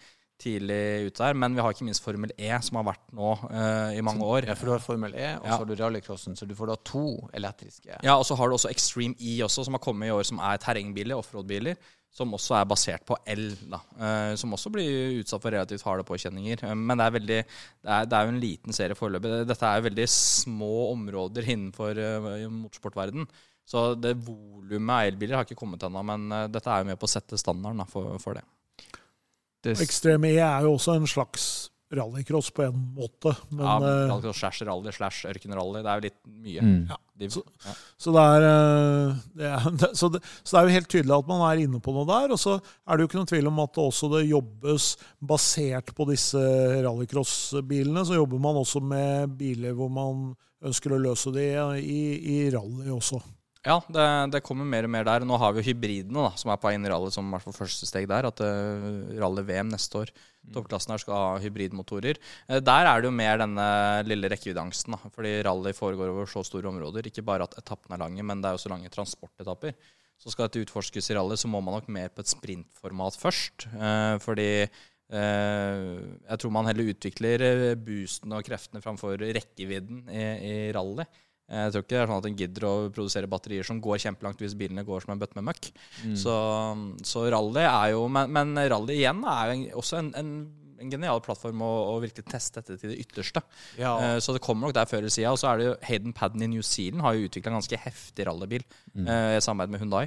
tidlig 0.43 0.83
ute 1.09 1.23
der. 1.23 1.39
Men 1.39 1.57
vi 1.57 1.63
har 1.65 1.75
ikke 1.75 1.87
minst 1.87 2.05
Formel 2.05 2.35
E, 2.37 2.51
som 2.67 2.81
har 2.81 2.89
vært 2.91 3.07
nå 3.15 3.33
uh, 3.47 3.95
i 3.95 4.05
mange 4.05 4.27
år. 4.27 4.51
Ja, 4.51 4.59
for 4.59 4.69
du 4.69 4.75
har 4.75 4.85
Formel 4.85 5.17
E, 5.17 5.33
og 5.39 5.49
så 5.49 5.63
har 5.63 5.69
du 5.69 5.75
rallycrossen, 5.79 6.37
så 6.39 6.49
du 6.49 6.55
får 6.59 6.73
da 6.73 6.79
to 6.89 7.07
elektriske. 7.39 8.03
Ja, 8.03 8.19
og 8.19 8.27
så 8.29 8.37
har 8.39 8.51
du 8.51 8.59
også 8.59 8.73
Extreme 8.73 9.17
E 9.19 9.39
også, 9.47 9.67
som 9.69 9.79
har 9.79 9.83
kommet 9.85 10.11
i 10.11 10.15
år, 10.15 10.25
som 10.29 10.43
er 10.43 10.63
terrengbiler, 10.63 11.19
offroad-biler. 11.19 11.79
Som 12.13 12.35
også 12.37 12.59
er 12.59 12.67
basert 12.69 13.07
på 13.09 13.17
el, 13.33 13.47
da. 13.73 13.79
Uh, 13.97 14.33
som 14.37 14.53
også 14.53 14.69
blir 14.75 15.23
utsatt 15.23 15.41
for 15.41 15.55
relativt 15.55 15.85
harde 15.87 16.05
påkjenninger. 16.05 16.61
Uh, 16.69 16.75
men 16.77 17.01
det 17.01 17.07
er, 17.07 17.15
veldig, 17.15 17.39
det, 17.47 17.87
er, 17.87 18.11
det 18.11 18.19
er 18.19 18.27
jo 18.27 18.35
en 18.35 18.43
liten 18.43 18.77
serie 18.77 18.99
foreløpig. 18.99 19.31
Dette 19.49 19.71
er 19.71 19.81
jo 19.81 19.87
veldig 19.87 20.07
små 20.13 20.75
områder 20.91 21.49
innenfor 21.55 21.97
uh, 21.97 22.35
motorsportverden. 22.53 23.25
Så 23.65 23.95
det 23.97 24.19
volumet 24.27 24.93
av 24.93 25.09
elbiler 25.09 25.39
har 25.39 25.47
ikke 25.47 25.57
kommet 25.57 25.87
ennå, 25.87 26.03
men 26.05 26.27
dette 26.53 26.69
er 26.69 26.83
jo 26.83 26.89
med 26.91 26.99
på 27.01 27.07
å 27.09 27.13
sette 27.15 27.39
standarden 27.41 27.81
da, 27.81 27.87
for, 27.89 28.19
for 28.21 28.37
det. 28.37 28.43
Det... 29.63 29.77
Extreme 29.85 30.33
E 30.33 30.41
er 30.43 30.67
jo 30.67 30.75
også 30.77 30.97
en 30.99 31.07
slags 31.11 31.73
rallycross 31.93 32.51
på 32.51 32.63
en 32.63 32.77
måte. 32.97 33.35
Men, 33.49 33.67
ja, 33.67 33.77
eh, 33.77 34.09
rallycross 34.09 34.39
slash 34.39 34.65
rally 34.65 34.93
slash 34.93 35.27
ørkenrally. 35.29 35.83
Det 35.83 35.91
er 35.91 36.01
jo 36.01 36.07
litt 36.07 36.21
mye. 36.27 36.63
Mm. 36.65 36.85
Ja. 36.91 36.99
Så, 37.31 37.43
ja. 37.63 37.73
så, 38.01 38.13
det 38.17 38.23
er, 38.23 38.45
eh, 38.49 39.19
det 39.39 39.51
er 39.51 39.67
så, 40.01 40.09
det, 40.11 40.23
så, 40.43 40.55
det, 40.55 40.61
er 40.61 40.69
jo 40.69 40.77
helt 40.79 40.91
tydelig 40.91 41.17
at 41.19 41.29
man 41.29 41.45
er 41.47 41.65
inne 41.67 41.83
på 41.85 41.95
noe 41.95 42.09
der. 42.09 42.33
Og 42.35 42.41
så 42.41 42.57
er 42.59 42.97
det 42.97 43.05
jo 43.05 43.11
ikke 43.11 43.21
noen 43.21 43.33
tvil 43.35 43.53
om 43.53 43.61
at 43.65 43.75
det 43.77 43.85
også 43.85 44.11
det 44.17 44.25
jobbes 44.31 44.89
basert 45.33 45.93
på 45.97 46.09
disse 46.11 46.47
rallycross-bilene. 46.87 48.07
Så 48.09 48.19
jobber 48.19 48.43
man 48.43 48.63
også 48.63 48.83
med 48.85 49.37
biler 49.39 49.77
hvor 49.77 49.93
man 49.93 50.33
ønsker 50.63 50.95
å 50.95 51.03
løse 51.03 51.33
det 51.35 51.53
i, 51.83 52.03
i 52.35 52.43
rally 52.55 52.91
også. 52.95 53.21
Ja, 53.63 53.77
det, 53.95 54.05
det, 54.35 54.41
kommer 54.43 54.67
mer 54.67 54.89
og 54.89 54.91
mer 54.91 55.05
der. 55.07 55.23
Nå 55.27 55.37
har 55.39 55.53
vi 55.55 55.63
jo 55.63 55.69
hybridene 55.69 56.25
da, 56.25 56.33
som 56.39 56.51
er 56.51 56.59
på 56.59 56.73
i 56.75 56.79
rally 56.91 57.13
som 57.15 57.29
hvert 57.31 57.45
fall 57.45 57.55
første 57.55 57.87
steg 57.87 58.09
der. 58.11 58.27
At 58.27 58.43
uh, 58.43 59.15
rally-VM 59.23 59.71
neste 59.71 60.01
år, 60.01 60.11
mm. 60.11 60.51
toppklassen 60.57 60.91
her 60.91 61.03
skal 61.05 61.15
ha 61.15 61.37
hybridmotorer. 61.45 62.19
Uh, 62.51 62.59
der 62.59 62.91
er 62.91 62.99
det 62.99 63.07
jo 63.07 63.15
mer 63.15 63.39
denne 63.39 63.69
lille 64.09 64.33
rekkeviddeangsten. 64.35 64.99
Da, 64.99 65.13
fordi 65.15 65.37
rally 65.47 65.75
foregår 65.79 66.11
over 66.11 66.27
så 66.31 66.43
store 66.49 66.73
områder. 66.73 67.07
Ikke 67.07 67.23
bare 67.27 67.47
at 67.47 67.55
etappene 67.63 68.01
er 68.01 68.03
lange, 68.03 68.27
men 68.27 68.43
det 68.43 68.51
er 68.51 68.57
jo 68.57 68.63
også 68.65 68.75
lange 68.75 68.91
transportetapper. 68.99 69.79
Så 70.19 70.35
skal 70.35 70.51
dette 70.51 70.67
utforskes 70.67 71.13
i 71.13 71.19
rally, 71.21 71.39
så 71.39 71.51
må 71.51 71.63
man 71.63 71.79
nok 71.79 71.91
mer 71.95 72.11
på 72.11 72.27
et 72.27 72.35
sprintformat 72.35 73.19
først. 73.21 73.71
Uh, 73.79 74.19
fordi 74.23 74.49
jeg 75.13 76.41
tror 76.41 76.53
man 76.55 76.65
heller 76.65 76.89
utvikler 76.89 77.43
boosten 77.77 78.33
og 78.33 78.47
kreftene 78.47 78.81
framfor 78.81 79.21
rekkevidden 79.21 80.07
i, 80.09 80.23
i 80.49 80.55
rally. 80.73 81.05
Jeg 81.53 81.73
tror 81.75 81.85
ikke 81.85 81.93
det 81.93 82.01
er 82.01 82.09
sånn 82.09 82.23
at 82.23 82.29
en 82.31 82.39
gidder 82.41 82.65
å 82.65 82.73
produsere 82.95 83.29
batterier 83.31 83.67
som 83.67 83.81
går 83.83 84.01
kjempelangt 84.07 84.41
hvis 84.41 84.57
bilene 84.59 84.87
går 84.89 85.05
som 85.05 85.13
en 85.13 85.21
bøtte 85.21 85.37
med 85.37 85.51
møkk. 85.51 85.69
Mm. 86.01 86.17
Så, 86.17 86.35
så, 87.07 87.27
rally 87.33 87.67
er 87.67 87.93
jo 87.93 88.07
Men, 88.13 88.33
men 88.33 88.57
rally 88.73 88.97
igjen 89.03 89.21
er 89.29 89.53
jo 89.53 89.83
også 89.83 90.01
en, 90.01 90.11
en, 90.19 90.33
en 90.81 90.93
genial 90.95 91.21
plattform 91.25 91.63
å, 91.65 91.71
å, 91.93 91.95
virkelig 92.03 92.25
teste 92.31 92.63
dette 92.63 92.79
til 92.81 92.95
det 92.95 93.05
ytterste. 93.05 93.45
Ja. 93.81 93.93
Uh, 94.01 94.19
så 94.25 94.35
det 94.37 94.43
kommer 94.45 94.69
nok 94.69 94.77
der 94.79 94.89
før 94.89 95.03
eller 95.03 95.13
siden. 95.15 95.37
Og 95.37 95.41
så 95.43 95.51
er 95.53 95.61
det 95.61 95.69
jo 95.69 95.79
Hayden 95.91 96.17
Padden 96.17 96.47
i 96.47 96.51
New 96.55 96.65
Zealand 96.67 97.05
har 97.05 97.17
jo 97.17 97.29
utvikla 97.29 97.53
en 97.53 97.61
ganske 97.61 97.83
heftig 97.85 98.29
rallybil 98.29 98.65
mm. 98.95 99.07
uh, 99.07 99.33
i 99.37 99.43
samarbeid 99.45 99.77
med 99.77 99.85
Hundai. 99.85 100.07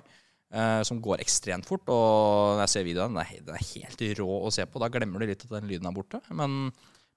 Uh, 0.56 0.80
som 0.88 1.02
går 1.04 1.20
ekstremt 1.24 1.68
fort. 1.68 1.86
Og 1.92 2.56
når 2.56 2.66
jeg 2.66 2.74
ser 2.74 2.90
videoen, 2.90 3.16
den 3.18 3.22
er, 3.26 3.46
den 3.46 3.58
er 3.58 3.72
helt 3.74 4.04
rå 4.22 4.28
å 4.46 4.52
se 4.54 4.66
på. 4.70 4.82
Da 4.82 4.90
glemmer 4.94 5.22
du 5.22 5.30
litt 5.30 5.46
at 5.46 5.58
den 5.58 5.70
lyden 5.70 5.90
er 5.90 5.96
borte. 5.96 6.22
Men 6.32 6.70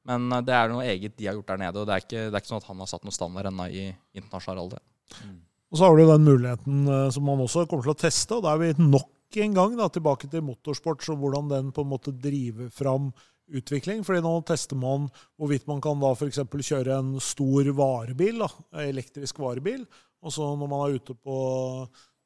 men 0.07 0.31
eh, 0.33 0.45
det 0.47 0.55
er 0.55 0.73
noe 0.73 0.87
eget 0.87 1.19
de 1.19 1.29
har 1.29 1.37
gjort 1.39 1.53
der 1.53 1.63
nede. 1.65 1.83
Og 1.83 1.89
det 1.89 1.97
er 1.97 2.07
ikke, 2.07 2.25
det 2.29 2.33
er 2.33 2.43
ikke 2.43 2.53
sånn 2.53 2.63
at 2.63 2.71
han 2.71 2.83
har 2.85 2.91
satt 2.91 3.07
noen 3.07 3.19
standard 3.19 3.51
ennå 3.51 3.69
i 3.73 3.85
internasjonal 4.19 4.65
alder. 4.65 4.83
Mm. 5.25 5.39
Og 5.69 5.79
så 5.79 5.85
har 5.85 5.99
du 5.99 6.05
den 6.09 6.29
muligheten 6.29 6.85
uh, 6.89 7.09
som 7.13 7.27
man 7.29 7.45
også 7.45 7.67
kommer 7.69 7.85
til 7.85 7.97
å 7.97 8.01
teste, 8.01 8.39
og 8.39 8.47
da 8.47 8.55
er 8.55 8.63
vi 8.63 8.89
nok 8.89 9.41
en 9.43 9.57
gang 9.57 9.75
da, 9.77 9.91
tilbake 9.93 10.31
til 10.33 10.47
motorsport, 10.47 11.03
så 11.05 11.17
hvordan 11.19 11.51
den 11.51 11.73
på 11.77 11.85
en 11.85 11.91
måte 11.91 12.15
driver 12.17 12.71
fram 12.73 13.11
utvikling. 13.49 14.03
fordi 14.05 14.23
nå 14.25 14.33
tester 14.49 14.77
man 14.77 15.07
hvorvidt 15.41 15.69
man 15.69 15.81
kan 15.85 16.01
da 16.01 16.15
f.eks. 16.15 16.41
kjøre 16.41 16.97
en 16.97 17.15
stor 17.21 17.69
varebil, 17.77 18.45
da, 18.45 18.49
elektrisk 18.85 19.41
varebil. 19.41 19.85
Og 20.25 20.35
så 20.35 20.49
når 20.57 20.71
man 20.73 20.85
er 20.85 20.97
ute 20.99 21.15
på, 21.15 21.37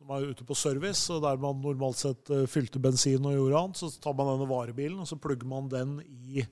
når 0.00 0.08
man 0.08 0.22
er 0.22 0.32
ute 0.32 0.46
på 0.46 0.56
service, 0.58 1.10
og 1.12 1.22
der 1.26 1.42
man 1.42 1.60
normalt 1.62 1.98
sett 1.98 2.30
uh, 2.30 2.46
fylte 2.50 2.82
bensin 2.82 3.26
og 3.26 3.34
gjorde 3.34 3.64
annet, 3.64 3.82
så 3.82 3.90
tar 4.02 4.14
man 4.18 4.32
denne 4.34 4.50
varebilen 4.50 5.02
og 5.02 5.10
så 5.10 5.18
plugger 5.18 5.50
man 5.50 5.70
den 5.72 5.98
i 6.06 6.46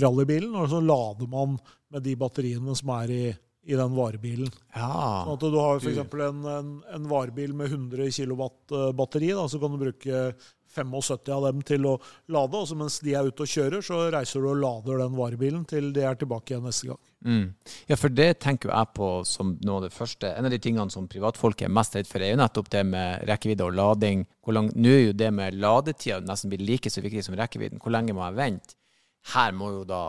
rallybilen, 0.00 0.54
og 0.56 0.70
så 0.72 0.80
lader 0.80 1.28
man 1.30 1.58
med 1.92 2.06
de 2.06 2.16
batteriene 2.16 2.76
som 2.78 2.94
er 2.96 3.12
i, 3.12 3.22
i 3.68 3.76
den 3.78 3.94
varebilen. 3.96 4.50
Ja. 4.74 4.88
Sånn 5.26 5.36
at 5.36 5.44
du 5.44 5.60
har 5.60 5.82
f.eks. 5.82 6.00
En, 6.28 6.42
en, 6.56 6.72
en 6.96 7.10
varebil 7.10 7.54
med 7.56 7.74
100 7.74 8.10
kW 8.16 8.48
batteri, 8.96 9.32
da, 9.36 9.46
så 9.50 9.60
kan 9.62 9.74
du 9.74 9.82
bruke 9.84 10.24
75 10.72 11.30
av 11.34 11.46
dem 11.46 11.62
til 11.66 11.86
å 11.86 11.94
lade. 12.32 12.58
Og 12.58 12.68
så 12.68 12.76
mens 12.78 12.98
de 13.04 13.14
er 13.16 13.28
ute 13.28 13.44
og 13.44 13.52
kjører, 13.52 13.84
så 13.84 14.00
reiser 14.14 14.42
du 14.42 14.50
og 14.52 14.60
lader 14.62 15.02
den 15.04 15.16
varebilen 15.18 15.64
til 15.68 15.92
de 15.94 16.04
er 16.08 16.18
tilbake 16.18 16.54
igjen 16.54 16.66
neste 16.66 16.92
gang. 16.92 17.00
Mm. 17.22 17.46
Ja, 17.86 17.98
for 18.00 18.12
det 18.12 18.30
tenker 18.42 18.72
jeg 18.72 18.92
på 18.96 19.10
som 19.28 19.54
noe 19.62 19.80
av 19.80 19.86
det 19.86 19.94
første. 19.94 20.32
En 20.32 20.48
av 20.48 20.54
de 20.54 20.60
tingene 20.62 20.90
som 20.90 21.08
privatfolk 21.10 21.62
er 21.62 21.72
mest 21.72 21.96
redd 21.98 22.08
for, 22.10 22.24
er 22.24 22.34
jo 22.34 22.40
nettopp 22.40 22.70
det 22.72 22.84
med 22.88 23.26
rekkevidde 23.30 23.68
og 23.68 23.76
lading. 23.78 24.26
Nå 24.48 24.94
er 24.94 25.04
jo 25.10 25.16
det 25.16 25.32
med 25.34 25.58
ladetida 25.60 26.22
nesten 26.26 26.52
blitt 26.52 26.66
like 26.66 26.92
så 26.92 27.04
viktig 27.04 27.26
som 27.28 27.36
rekkevidden. 27.38 27.82
Hvor 27.82 27.94
lenge 27.94 28.16
må 28.16 28.24
jeg 28.26 28.40
vente? 28.40 28.78
Her 29.34 29.54
må 29.54 29.70
jo 29.78 29.84
da 29.88 30.04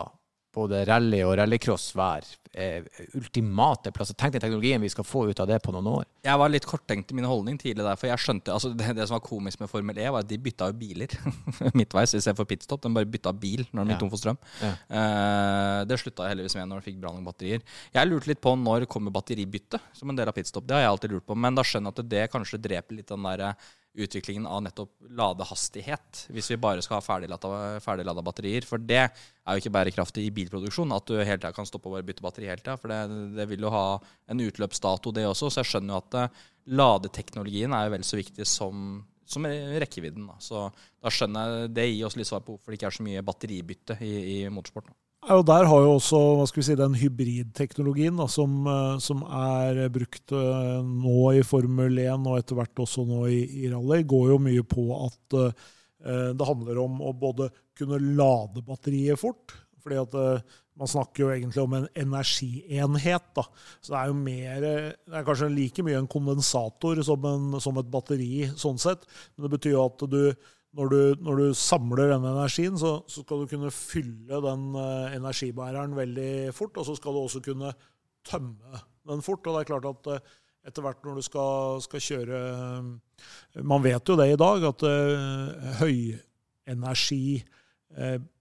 både 0.54 0.84
rally 0.88 1.20
og 1.26 1.34
rallycross 1.38 1.88
være 1.98 2.36
eh, 2.54 2.84
ultimate 3.18 3.90
plasser. 3.94 4.16
Tenk 4.18 4.36
den 4.36 4.44
teknologien 4.44 4.82
vi 4.82 4.90
skal 4.92 5.06
få 5.06 5.24
ut 5.30 5.40
av 5.42 5.48
det 5.50 5.58
på 5.64 5.74
noen 5.74 5.88
år. 5.90 6.04
Jeg 6.26 6.40
var 6.40 6.52
litt 6.52 6.66
korttenkt 6.68 7.10
i 7.10 7.18
min 7.18 7.28
holdning 7.28 7.58
tidlig 7.60 7.84
der, 7.84 7.98
for 8.00 8.10
jeg 8.10 8.22
skjønte 8.22 8.54
altså 8.54 8.70
det, 8.74 8.92
det, 8.96 9.06
som 9.08 9.16
var 9.18 9.24
komisk 9.26 9.62
med 9.62 9.70
Formel 9.72 9.98
E, 10.00 10.06
var 10.14 10.24
at 10.24 10.30
de 10.30 10.38
bytta 10.40 10.70
jo 10.70 10.78
biler 10.78 11.14
midtveis 11.78 12.14
istedenfor 12.14 12.48
pitstop. 12.50 12.82
De 12.84 12.92
bare 12.94 13.10
bytta 13.10 13.34
bil 13.36 13.66
når 13.70 13.82
de 13.82 13.94
gikk 13.94 13.96
ja. 13.96 14.00
tom 14.04 14.14
for 14.14 14.22
strøm. 14.22 14.40
Ja. 14.62 14.72
Uh, 14.88 15.80
det 15.90 16.00
slutta 16.02 16.30
heldigvis 16.30 16.58
med 16.60 16.70
når 16.70 16.82
de 16.82 16.90
fikk 16.90 17.00
bra 17.02 17.14
nok 17.14 17.30
batterier. 17.32 17.64
Jeg 17.94 18.10
lurte 18.10 18.30
litt 18.30 18.42
på 18.44 18.54
når 18.60 18.88
kommer 18.90 19.14
batteribytte 19.14 19.82
som 19.96 20.10
en 20.10 20.20
del 20.20 20.30
av 20.30 20.36
pitstop. 20.36 20.68
Det 20.68 20.78
har 20.78 20.86
jeg 20.86 20.94
alltid 20.94 21.16
lurt 21.16 21.28
på, 21.28 21.38
men 21.38 21.58
da 21.58 21.66
skjønner 21.66 21.90
jeg 21.90 22.04
at 22.04 22.14
det 22.14 22.28
kanskje 22.32 22.62
dreper 22.62 23.00
litt 23.00 23.10
den 23.10 23.26
der 23.26 23.48
utviklingen 23.94 24.46
av 24.46 24.62
nettopp 24.64 24.90
ladehastighet, 25.14 26.24
hvis 26.34 26.50
vi 26.50 26.58
bare 26.60 26.82
skal 26.82 26.98
ha 26.98 27.04
ferdiglada 27.04 27.78
ferdiglada 27.82 28.24
batterier. 28.26 28.66
For 28.66 28.82
det 28.82 29.00
er 29.04 29.54
jo 29.54 29.62
ikke 29.62 29.74
bærekraftig 29.76 30.26
i 30.26 30.32
bilproduksjon, 30.34 30.94
at 30.96 31.06
du 31.06 31.18
hele 31.20 31.38
tida 31.38 31.52
kan 31.54 31.68
stoppe 31.68 31.90
og 31.90 31.96
bare 31.98 32.06
bytte 32.08 32.24
batteri 32.24 32.50
hele 32.50 32.62
tida. 32.62 32.76
For 32.80 32.90
det, 32.90 33.00
det, 33.38 33.46
vil 33.50 33.66
jo 33.66 33.72
ha 33.74 33.86
en 34.32 34.44
utløpsdato, 34.44 35.14
det 35.14 35.28
også. 35.28 35.52
Så 35.52 35.62
jeg 35.62 35.70
skjønner 35.72 35.94
jo 35.94 36.02
at 36.02 36.18
uh, 36.18 36.44
ladeteknologien 36.82 37.76
er 37.76 37.86
jo 37.86 37.94
vel 37.94 38.06
så 38.08 38.18
viktig 38.18 38.48
som, 38.50 38.98
som 39.30 39.46
rekkevidden. 39.46 40.26
Da. 40.32 40.40
Så 40.42 40.66
da 40.74 41.14
skjønner 41.14 41.54
jeg 41.54 41.72
det 41.78 41.88
gir 41.92 42.10
oss 42.10 42.18
litt 42.18 42.30
svar 42.30 42.42
på 42.42 42.56
hvorfor 42.56 42.72
det 42.74 42.80
ikke 42.80 42.90
er 42.90 42.98
så 42.98 43.06
mye 43.06 43.26
batteribytte 43.30 43.98
i, 44.02 44.14
i 44.34 44.38
motorsport. 44.50 44.90
Da. 44.90 44.98
Og 45.32 45.46
Der 45.48 45.64
har 45.64 45.80
jo 45.80 45.94
også 45.96 46.18
hva 46.36 46.44
skal 46.48 46.60
vi 46.60 46.66
si, 46.66 46.74
den 46.76 46.96
hybridteknologien 47.00 48.18
da, 48.20 48.26
som, 48.28 48.58
eh, 48.68 48.96
som, 49.00 49.22
er 49.24 49.86
brukt 49.92 50.34
eh, 50.36 50.82
nå 50.84 51.20
i 51.38 51.44
Formel 51.46 51.96
1 52.02 52.26
og 52.28 52.36
etter 52.36 52.58
hvert 52.58 52.82
også 52.84 53.06
nå 53.08 53.22
i, 53.32 53.38
i 53.64 53.70
rally, 53.72 54.02
går 54.04 54.34
jo 54.34 54.42
mye 54.44 54.64
på 54.68 54.84
at 54.98 55.38
uh, 55.38 55.70
det 56.04 56.44
handler 56.44 56.82
om 56.82 56.98
å 57.00 57.14
både 57.16 57.48
kunne 57.78 57.96
lade 58.18 58.60
batteriet 58.66 59.16
fort, 59.16 59.54
fordi 59.80 59.96
at 60.02 60.16
uh, 60.18 60.58
man 60.76 60.90
snakker 60.90 61.22
jo 61.22 61.30
egentlig 61.32 61.62
om 61.62 61.76
en 61.78 61.86
energienhet. 61.96 63.30
da. 63.38 63.46
Så 63.80 63.94
det 63.94 64.00
er 64.02 64.10
jo 64.10 64.18
mer, 64.18 64.66
det 64.66 65.16
er 65.16 65.24
kanskje 65.24 65.48
like 65.54 65.86
mye 65.86 66.02
en 66.02 66.10
kondensator 66.10 67.00
som, 67.06 67.24
en, 67.30 67.60
som 67.64 67.80
et 67.80 67.88
batteri, 67.88 68.50
sånn 68.60 68.80
sett. 68.82 69.06
Men 69.32 69.46
det 69.46 69.54
betyr 69.56 69.76
jo 69.78 69.86
at 69.86 70.04
du, 70.10 70.20
når 70.74 70.90
du, 70.90 71.00
når 71.22 71.40
du 71.40 71.46
samler 71.56 72.10
denne 72.10 72.32
energien, 72.34 72.76
så, 72.78 72.96
så, 73.06 73.22
skal 73.22 73.42
du 73.42 73.50
kunne 73.50 73.70
fylle 73.74 74.40
den 74.42 74.64
uh, 74.74 75.12
energibæreren 75.14 75.94
veldig 75.96 76.54
fort. 76.56 76.76
Og 76.80 76.88
så 76.88 76.96
skal 76.98 77.14
du 77.14 77.20
også 77.22 77.42
kunne 77.44 77.70
tømme 78.26 78.80
den 79.08 79.22
fort. 79.22 79.46
Og 79.46 79.54
det 79.54 79.62
er 79.62 79.70
klart 79.70 79.90
at 79.90 80.10
uh, 80.10 80.32
etter 80.64 80.84
hvert 80.84 81.04
når 81.04 81.20
du 81.20 81.26
skal, 81.26 81.82
skal, 81.84 82.00
kjøre 82.00 82.38
Man 83.68 83.84
vet 83.84 84.08
jo 84.08 84.16
det 84.18 84.30
i 84.32 84.40
dag, 84.40 84.66
at 84.70 84.86
uh, 84.88 85.70
høyenergi 85.82 87.26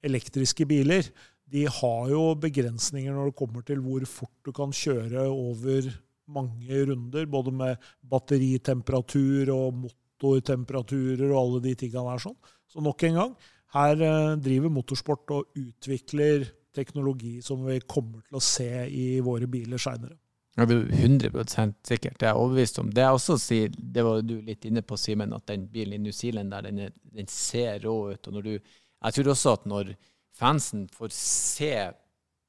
elektriske 0.01 0.65
biler 0.65 1.05
de 1.53 1.67
har 1.69 2.07
jo 2.09 2.21
begrensninger 2.41 3.13
når 3.13 3.29
det 3.29 3.37
kommer 3.37 3.61
til 3.67 3.83
hvor 3.85 4.05
fort 4.09 4.47
du 4.47 4.49
kan 4.55 4.71
kjøre 4.73 5.27
over 5.29 5.91
mange 6.33 6.79
runder, 6.87 7.27
både 7.29 7.51
med 7.53 7.89
batteritemperatur 8.09 9.51
og 9.53 9.83
motortemperaturer 10.23 11.29
og 11.29 11.39
alle 11.39 11.63
de 11.67 11.75
tingene 11.83 12.13
der 12.13 12.23
sånn. 12.23 12.39
Så 12.71 12.81
nok 12.83 13.05
en 13.07 13.19
gang, 13.19 13.37
her 13.75 14.03
eh, 14.07 14.33
driver 14.41 14.73
motorsport 14.73 15.33
og 15.35 15.59
utvikler 15.59 16.47
teknologi 16.73 17.37
som 17.45 17.63
vi 17.67 17.79
kommer 17.85 18.23
til 18.25 18.39
å 18.39 18.43
se 18.43 18.69
i 18.89 19.07
våre 19.23 19.49
biler 19.49 19.81
seinere. 19.81 20.17
Jeg 20.53 20.69
blir 20.69 20.89
100 20.93 21.73
sikkert. 21.81 22.19
Det 22.19 22.27
er 22.27 22.35
jeg 22.35 22.37
overbevist 22.37 22.79
om. 22.81 22.89
Det 22.93 23.01
jeg 23.01 23.17
også 23.17 23.37
sier, 23.41 23.73
det 23.73 24.03
var 24.05 24.21
du 24.21 24.35
litt 24.45 24.65
inne 24.69 24.83
på, 24.85 24.97
Simen, 25.01 25.33
at 25.33 25.47
den 25.49 25.65
bilen 25.71 25.97
i 25.97 26.03
New 26.03 26.13
Zealand 26.13 26.53
der, 26.53 26.67
den, 26.67 26.99
den 27.15 27.29
ser 27.29 27.81
rå 27.81 27.95
ut. 28.13 28.27
og 28.27 28.33
når 28.37 28.45
du, 28.45 28.51
Jeg 29.03 29.13
tror 29.15 29.31
også 29.33 29.53
at 29.57 29.65
når 29.65 29.95
fansen 30.37 30.87
får 30.93 31.09
se 31.17 31.73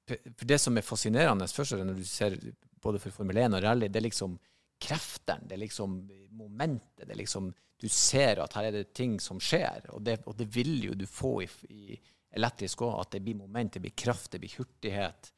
For 0.04 0.44
det 0.44 0.60
som 0.60 0.76
er 0.76 0.84
fascinerende 0.84 1.48
først 1.48 1.78
når 1.80 1.96
du 1.96 2.04
ser 2.04 2.36
både 2.84 3.00
for 3.00 3.10
Formel 3.10 3.38
1 3.40 3.56
og 3.56 3.62
rally, 3.64 3.88
det 3.88 3.96
er 3.96 4.10
liksom 4.10 4.36
kreftene, 4.84 5.48
det 5.48 5.56
er 5.56 5.62
liksom 5.62 5.94
momentet. 6.36 7.06
det 7.06 7.14
er 7.14 7.22
liksom, 7.22 7.54
Du 7.80 7.88
ser 7.90 8.40
at 8.44 8.54
her 8.56 8.68
er 8.68 8.76
det 8.78 8.92
ting 8.96 9.18
som 9.20 9.40
skjer, 9.42 9.90
og 9.92 10.02
det, 10.06 10.20
og 10.30 10.36
det 10.38 10.46
vil 10.54 10.76
jo 10.88 10.96
du 10.98 11.06
få 11.10 11.40
i, 11.44 11.48
i 11.74 11.98
elektrisk 12.38 12.84
òg. 12.86 13.00
At 13.02 13.16
det 13.16 13.22
blir 13.24 13.38
moment, 13.42 13.74
det 13.74 13.82
blir 13.84 13.96
kraft, 13.96 14.30
det 14.32 14.42
blir 14.42 14.54
hurtighet. 14.58 15.30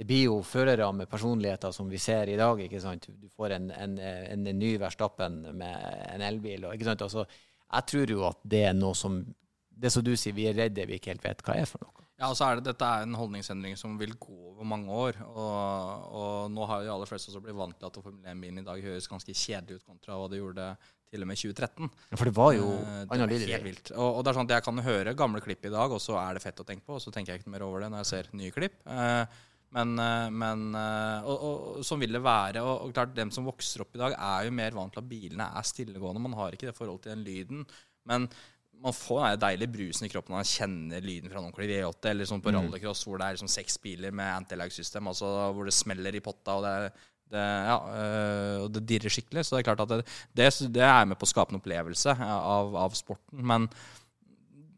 Det 0.00 0.06
blir 0.08 0.30
jo 0.30 0.38
førere 0.46 0.86
med 0.96 1.10
personligheter 1.10 1.74
som 1.76 1.90
vi 1.90 1.98
ser 2.00 2.30
i 2.32 2.38
dag. 2.40 2.60
ikke 2.64 2.80
sant? 2.80 3.10
Du 3.10 3.28
får 3.28 3.56
en, 3.58 3.70
en, 3.74 3.98
en, 3.98 4.46
en 4.46 4.58
ny 4.58 4.76
Verstappen 4.80 5.42
med 5.50 5.76
en 6.14 6.24
elbil. 6.24 6.70
ikke 6.70 6.88
sant? 6.88 7.04
Altså, 7.04 7.26
jeg 7.70 7.86
tror 7.92 8.14
jo 8.14 8.24
at 8.30 8.40
det 8.48 8.64
er 8.70 8.78
noe 8.78 8.96
som 8.96 9.20
det 9.80 9.90
som 9.92 10.04
du 10.04 10.12
sier, 10.18 10.36
vi 10.36 10.46
er 10.50 10.56
redde, 10.56 10.84
vi 10.88 10.98
ikke 10.98 11.14
helt 11.14 11.24
vet 11.24 11.42
hva 11.44 11.56
er 11.56 11.68
for 11.68 11.82
noe. 11.84 12.06
Ja, 12.20 12.28
og 12.28 12.36
så 12.36 12.50
er 12.50 12.58
det, 12.58 12.66
Dette 12.68 12.84
er 12.84 13.06
en 13.06 13.16
holdningsendring 13.16 13.78
som 13.80 13.94
vil 14.00 14.12
gå 14.20 14.34
over 14.50 14.66
mange 14.68 14.92
år. 14.92 15.20
Og, 15.24 16.08
og 16.20 16.50
nå 16.52 16.66
har 16.68 16.82
de 16.84 16.90
aller 16.92 17.08
fleste 17.08 17.32
også 17.32 17.40
blitt 17.44 17.56
vant 17.56 17.78
til 17.78 17.88
at 17.88 17.96
Formel 17.96 18.28
1-bilen 18.28 18.60
i 18.60 18.66
dag 18.66 18.82
høres 18.84 19.08
ganske 19.08 19.32
kjedelig 19.32 19.80
ut 19.80 19.86
kontra 19.88 20.18
hva 20.20 20.26
det 20.28 20.42
gjorde 20.42 20.66
til 21.10 21.24
og 21.24 21.30
med 21.30 21.40
2013. 21.40 21.90
Ja, 22.12 22.16
For 22.16 22.30
det 22.30 22.34
var 22.36 22.52
jo 22.54 22.66
det 22.78 23.06
var 23.10 23.34
helt 23.34 23.66
vilt. 23.66 23.92
Og, 23.96 24.08
og, 24.08 24.20
det 24.22 24.30
er 24.30 24.38
sånn 24.38 24.50
at 24.50 24.56
jeg 24.56 24.66
kan 24.66 24.82
høre 24.86 25.16
gamle 25.18 25.42
klipp 25.44 25.66
i 25.66 25.72
dag, 25.72 25.94
og 25.94 26.02
så 26.02 26.18
er 26.22 26.36
det 26.36 26.44
fett 26.44 26.62
å 26.62 26.66
tenke 26.66 26.86
på. 26.86 26.98
Og 26.98 27.02
så 27.02 27.12
tenker 27.14 27.34
jeg 27.34 27.42
ikke 27.42 27.54
mer 27.54 27.66
over 27.66 27.84
det 27.84 27.90
når 27.92 28.04
jeg 28.04 28.10
ser 28.12 28.30
nye 28.38 28.54
klipp. 28.54 28.78
Eh, 28.86 29.40
men, 29.74 29.96
eh, 30.02 30.28
men 30.34 30.64
og, 30.76 31.34
og, 31.34 31.82
sånn 31.86 32.02
vil 32.02 32.14
det 32.14 32.22
være. 32.24 32.62
Og, 32.62 32.86
og 32.86 32.94
klart, 32.94 33.16
dem 33.18 33.34
som 33.34 33.48
vokser 33.48 33.84
opp 33.84 33.98
i 33.98 34.02
dag, 34.02 34.14
er 34.14 34.46
jo 34.46 34.56
mer 34.62 34.78
vant 34.78 34.94
til 34.94 35.02
at 35.02 35.10
bilene 35.10 35.50
er 35.58 35.68
stillegående. 35.72 36.24
Man 36.28 36.38
har 36.38 36.56
ikke 36.56 36.70
det 36.70 36.78
forholdet 36.78 37.08
til 37.08 37.16
den 37.16 37.26
lyden. 37.26 37.68
Men 38.08 38.30
man 38.80 38.96
får 38.96 39.20
den 39.26 39.42
deilige 39.42 39.72
brusen 39.74 40.06
i 40.06 40.10
kroppen 40.12 40.34
når 40.34 40.40
man 40.40 40.48
kjenner 40.48 41.04
lyden 41.04 41.30
fra 41.30 41.40
en 41.40 41.48
ordentlig 41.50 41.68
V8, 41.74 42.12
eller 42.12 42.28
sånn 42.28 42.42
på 42.44 42.52
mm. 42.52 42.56
rallycross 42.56 43.02
hvor 43.06 43.20
det 43.20 43.26
er 43.26 43.36
liksom 43.36 43.50
seks 43.52 43.76
biler 43.82 44.14
med 44.16 44.30
antilag-system, 44.38 45.10
altså 45.10 45.28
hvor 45.56 45.68
det 45.68 45.76
smeller 45.76 46.16
i 46.16 46.22
potta, 46.24 46.56
og 46.56 46.64
det, 46.64 46.92
det, 47.30 47.46
ja, 47.68 47.78
øh, 48.00 48.56
og 48.64 48.68
det 48.74 48.84
dirrer 48.88 49.12
skikkelig. 49.12 49.44
Så 49.46 49.56
det 49.56 49.62
er 49.62 49.68
klart 49.70 49.84
at 49.86 49.92
det, 49.92 50.04
det, 50.36 50.50
det 50.74 50.84
er 50.86 51.08
med 51.08 51.18
på 51.20 51.28
å 51.28 51.30
skape 51.30 51.54
en 51.54 51.60
opplevelse 51.60 52.16
av, 52.26 52.76
av, 52.86 52.96
sporten. 52.98 53.42
Men 53.46 53.68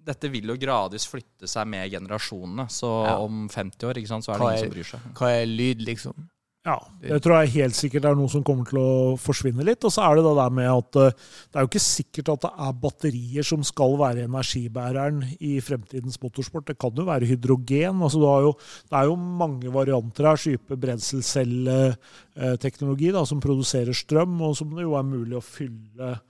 dette 0.03 0.31
vil 0.33 0.51
jo 0.51 0.59
gradvis 0.59 1.07
flytte 1.09 1.49
seg 1.51 1.69
med 1.71 1.91
generasjonene. 1.93 2.69
Så 2.73 2.91
ja. 3.07 3.17
om 3.23 3.47
50 3.53 3.89
år 3.89 4.03
sant, 4.11 4.27
så 4.27 4.35
er 4.35 4.43
det 4.43 4.51
ingen 4.51 4.65
som 4.67 4.77
bryr 4.77 4.91
seg. 4.95 5.11
Hva 5.19 5.35
er 5.39 5.51
lyd, 5.51 5.85
liksom? 5.87 6.29
Ja, 6.63 6.77
det 7.03 7.17
tror 7.25 7.41
jeg 7.41 7.57
helt 7.57 7.75
sikkert 7.75 8.05
er 8.07 8.15
noe 8.15 8.31
som 8.31 8.45
kommer 8.47 8.63
til 8.69 8.79
å 8.79 9.17
forsvinne 9.19 9.65
litt. 9.67 9.83
Og 9.83 9.91
så 9.91 9.99
er 10.07 10.15
det 10.15 10.23
det 10.29 10.39
der 10.39 10.53
med 10.55 10.71
at 10.71 10.95
eh, 11.01 11.11
det 11.51 11.59
er 11.59 11.63
jo 11.65 11.71
ikke 11.73 11.83
sikkert 11.83 12.29
at 12.37 12.45
det 12.45 12.53
er 12.67 12.81
batterier 12.85 13.45
som 13.49 13.65
skal 13.67 13.99
være 13.99 14.27
energibæreren 14.29 15.19
i 15.43 15.59
fremtidens 15.65 16.21
motorsport. 16.23 16.69
Det 16.71 16.79
kan 16.79 16.95
jo 16.95 17.03
være 17.09 17.27
hydrogen. 17.33 17.99
altså 18.07 18.19
jo, 18.47 18.53
Det 18.87 18.95
er 18.95 19.05
jo 19.11 19.17
mange 19.43 19.67
varianter 19.75 20.23
her, 20.31 20.39
type 20.39 20.79
brenselcelleteknologi 20.87 23.11
som 23.27 23.43
produserer 23.43 23.91
strøm, 23.97 24.41
og 24.47 24.55
som 24.57 24.71
det 24.77 24.85
jo 24.87 24.95
er 24.95 25.03
mulig 25.03 25.37
å 25.41 25.43
fylle 25.43 26.23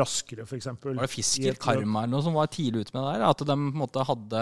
raskere, 0.00 0.42
f.eks. 0.48 0.66
Var 0.80 0.96
det 0.96 1.12
Fisker 1.12 1.60
Karma 1.60 2.06
eller 2.06 2.16
noe 2.16 2.24
som 2.24 2.32
var 2.40 2.48
tidlig 2.48 2.80
ute 2.86 2.96
med 2.96 3.04
det 3.04 3.12
der? 3.18 3.28
At 3.28 3.36
de 3.44 3.52
på 3.52 3.54
en 3.58 3.82
måte 3.84 4.00
hadde 4.08 4.40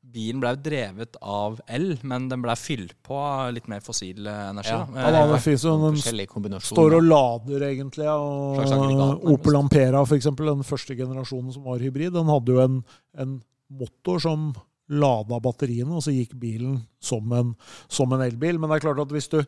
bilen 0.00 0.40
ble 0.42 0.54
drevet 0.58 1.18
av 1.20 1.60
el, 1.70 1.92
men 2.08 2.28
den 2.30 2.42
ble 2.42 2.54
fylt 2.58 2.96
på 3.06 3.18
litt 3.54 3.68
mer 3.70 3.82
fossil 3.84 4.26
energi. 4.26 4.72
Ja, 4.72 5.12
ja 5.12 5.26
det 5.28 5.40
finnes 5.44 5.64
jo 5.66 5.76
den 5.76 6.58
står 6.64 6.96
og 6.98 7.06
lader, 7.06 7.66
egentlig. 7.68 8.08
Og 8.08 9.28
Opel 9.34 9.60
Ampera, 9.60 10.02
f.eks., 10.02 10.30
den 10.40 10.66
første 10.66 10.96
generasjonen 10.98 11.54
som 11.54 11.68
var 11.68 11.84
hybrid, 11.84 12.14
den 12.16 12.32
hadde 12.32 12.56
jo 12.56 12.64
en, 12.64 12.82
en 13.20 13.38
motor 13.70 14.22
som 14.24 14.50
lada 14.90 15.38
batteriene, 15.42 15.94
og 15.94 16.02
så 16.02 16.14
gikk 16.14 16.34
bilen 16.40 16.80
som 17.02 17.30
en, 17.36 17.52
som 17.92 18.10
en 18.16 18.24
elbil. 18.24 18.58
Men 18.58 18.72
det 18.72 18.80
er 18.80 18.88
klart 18.88 19.04
at 19.04 19.12
hvis 19.14 19.30
du 19.30 19.42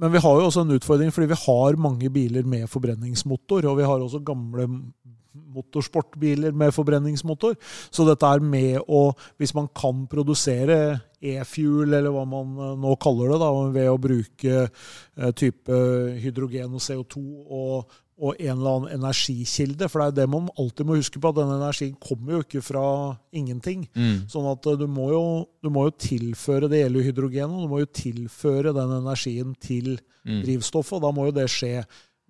men 0.00 0.12
vi 0.14 0.20
har 0.22 0.36
jo 0.38 0.46
også 0.46 0.62
en 0.62 0.76
utfordring, 0.76 1.10
fordi 1.10 1.32
vi 1.32 1.38
har 1.42 1.78
mange 1.82 2.10
biler 2.14 2.46
med 2.46 2.68
forbrenningsmotor. 2.70 3.66
Og 3.66 3.80
vi 3.80 3.88
har 3.88 3.98
også 3.98 4.20
gamle 4.22 4.68
motorsportbiler 5.32 6.54
med 6.56 6.74
forbrenningsmotor. 6.74 7.56
Så 7.90 8.06
dette 8.08 8.26
er 8.26 8.42
med 8.42 8.80
å 8.88 9.10
Hvis 9.38 9.54
man 9.54 9.68
kan 9.74 10.06
produsere 10.10 11.00
e-fuel, 11.20 11.92
eller 11.92 12.12
hva 12.14 12.26
man 12.28 12.52
eh, 12.56 12.76
nå 12.80 12.94
kaller 13.02 13.34
det, 13.34 13.40
da, 13.42 13.50
ved 13.74 13.90
å 13.90 13.98
bruke 14.00 14.60
eh, 14.66 15.32
type 15.36 15.80
hydrogen 16.22 16.76
og 16.76 16.84
CO2 16.84 17.20
og, 17.20 17.98
og, 18.20 18.34
en 18.34 18.54
eller 18.54 18.70
annen 18.70 19.00
energikilde. 19.00 19.88
For 19.90 20.00
det 20.00 20.08
er 20.08 20.18
det 20.20 20.28
man 20.32 20.50
alltid 20.60 20.88
må 20.88 20.98
huske 20.98 21.20
på, 21.20 21.32
at 21.32 21.40
denne 21.42 21.58
energien 21.60 21.96
kommer 22.00 22.38
jo 22.38 22.44
ikke 22.46 22.64
fra 22.64 22.84
ingenting. 23.36 23.84
Mm. 23.94 24.26
Sånn 24.32 24.48
at 24.50 24.70
eh, 24.72 24.78
du 24.80 24.86
må, 24.90 25.10
jo, 25.14 25.24
du 25.60 25.72
må, 25.72 25.86
jo, 25.88 25.96
tilføre 26.00 26.70
Det 26.72 26.84
gjelder 26.84 27.10
hydrogen, 27.10 27.56
og 27.56 27.66
du 27.66 27.74
må 27.74 27.82
jo 27.84 27.92
tilføre 28.00 28.76
den 28.76 28.96
energien 29.00 29.56
til 29.60 29.96
mm. 30.24 30.40
drivstoffet. 30.46 30.98
Og 30.98 31.04
da 31.04 31.12
må 31.16 31.28
jo 31.28 31.36
det 31.36 31.50
skje 31.52 31.76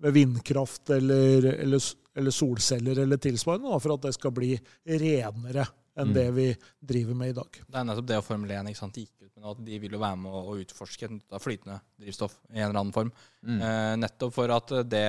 ved 0.01 0.15
vindkraft 0.17 0.89
eller, 0.95 1.45
eller 1.61 1.81
eller 2.17 2.35
solceller 2.35 3.03
eller 3.03 3.21
tilsvarende, 3.21 3.77
for 3.83 3.95
at 3.95 4.07
det 4.07 4.15
skal 4.17 4.33
bli 4.35 4.55
renere 4.85 5.67
enn 5.99 6.11
mm. 6.11 6.13
det 6.15 6.27
vi 6.31 6.47
driver 6.79 7.17
med 7.19 7.33
i 7.33 7.37
dag. 7.37 7.61
Det 7.67 7.79
er 7.79 7.87
nettopp 7.87 8.11
det 8.11 8.19
å 8.19 8.25
Formel 8.25 8.53
1 8.55 8.69
ikke 8.71 8.79
sant, 8.79 8.99
gikk 8.99 9.25
ut 9.25 9.33
med 9.35 9.49
at 9.53 9.63
de 9.67 9.79
vil 9.83 9.95
jo 9.97 10.01
være 10.01 10.19
med 10.23 10.35
å 10.35 10.59
utforske 10.61 11.09
flytende 11.43 11.79
drivstoff 11.99 12.37
i 12.51 12.61
en 12.61 12.69
eller 12.69 12.83
annen 12.83 12.95
form. 12.95 13.11
Mm. 13.43 13.57
Eh, 13.59 13.95
nettopp 13.99 14.37
for 14.37 14.53
at 14.55 14.71
det, 14.87 15.03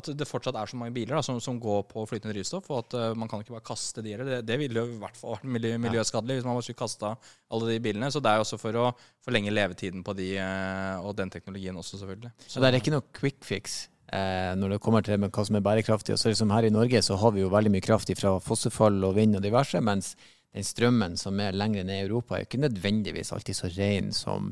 at 0.00 0.10
det 0.16 0.28
fortsatt 0.28 0.56
er 0.56 0.70
så 0.70 0.78
mange 0.80 0.94
biler 0.96 1.18
da, 1.18 1.22
som, 1.26 1.40
som, 1.42 1.60
går 1.60 1.84
på 1.90 2.06
flytende 2.08 2.32
drivstoff, 2.32 2.68
og 2.70 2.84
at 2.84 2.96
uh, 2.96 3.06
man 3.18 3.28
kan 3.30 3.42
ikke 3.42 3.56
bare 3.56 3.66
kaste 3.66 4.04
de. 4.06 4.16
Det, 4.16 4.40
det 4.48 4.58
ville 4.60 4.80
jo 4.80 4.94
i 4.94 5.00
hvert 5.02 5.18
fall 5.18 5.36
vært 5.36 5.48
miljø, 5.58 5.74
miljøskadelig 5.82 6.38
hvis 6.38 6.48
man 6.48 6.60
skulle 6.64 6.80
kasta 6.80 7.14
alle 7.50 7.72
de 7.74 7.80
bilene. 7.84 8.12
Så 8.14 8.22
det 8.24 8.32
er 8.32 8.40
jo 8.40 8.46
også 8.46 8.60
for 8.62 8.80
å 8.80 8.90
forlenge 9.26 9.52
levetiden 9.52 10.04
på 10.06 10.16
de, 10.16 10.32
uh, 10.40 11.02
og 11.04 11.16
den 11.18 11.32
teknologien 11.34 11.76
også, 11.76 12.00
selvfølgelig. 12.00 12.32
Så, 12.46 12.54
så 12.54 12.62
det 12.62 12.70
er 12.70 12.80
ikke 12.80 12.94
noe 12.96 13.08
quick 13.20 13.44
fix? 13.44 13.82
Eh, 14.12 14.52
når 14.58 14.74
det 14.74 14.82
kommer 14.84 15.06
til 15.06 15.20
hva 15.22 15.46
som 15.46 15.58
er 15.58 15.64
bærekraftig. 15.64 16.14
Og 16.14 16.20
så 16.20 16.32
liksom 16.32 16.52
Her 16.54 16.68
i 16.68 16.74
Norge 16.74 17.02
så 17.02 17.18
har 17.20 17.34
vi 17.36 17.44
jo 17.44 17.52
veldig 17.52 17.72
mye 17.76 17.84
kraft 17.84 18.12
fra 18.18 18.36
fossefall 18.42 19.02
og 19.06 19.16
vind 19.18 19.38
og 19.38 19.44
diverse, 19.46 19.80
mens 19.80 20.14
den 20.50 20.66
strømmen 20.66 21.16
som 21.18 21.38
er 21.40 21.54
lenger 21.54 21.86
ned 21.86 22.00
i 22.00 22.08
Europa, 22.08 22.36
er 22.36 22.48
ikke 22.48 22.64
nødvendigvis 22.64 23.32
alltid 23.32 23.56
så 23.56 23.70
ren 23.76 24.10
som 24.12 24.50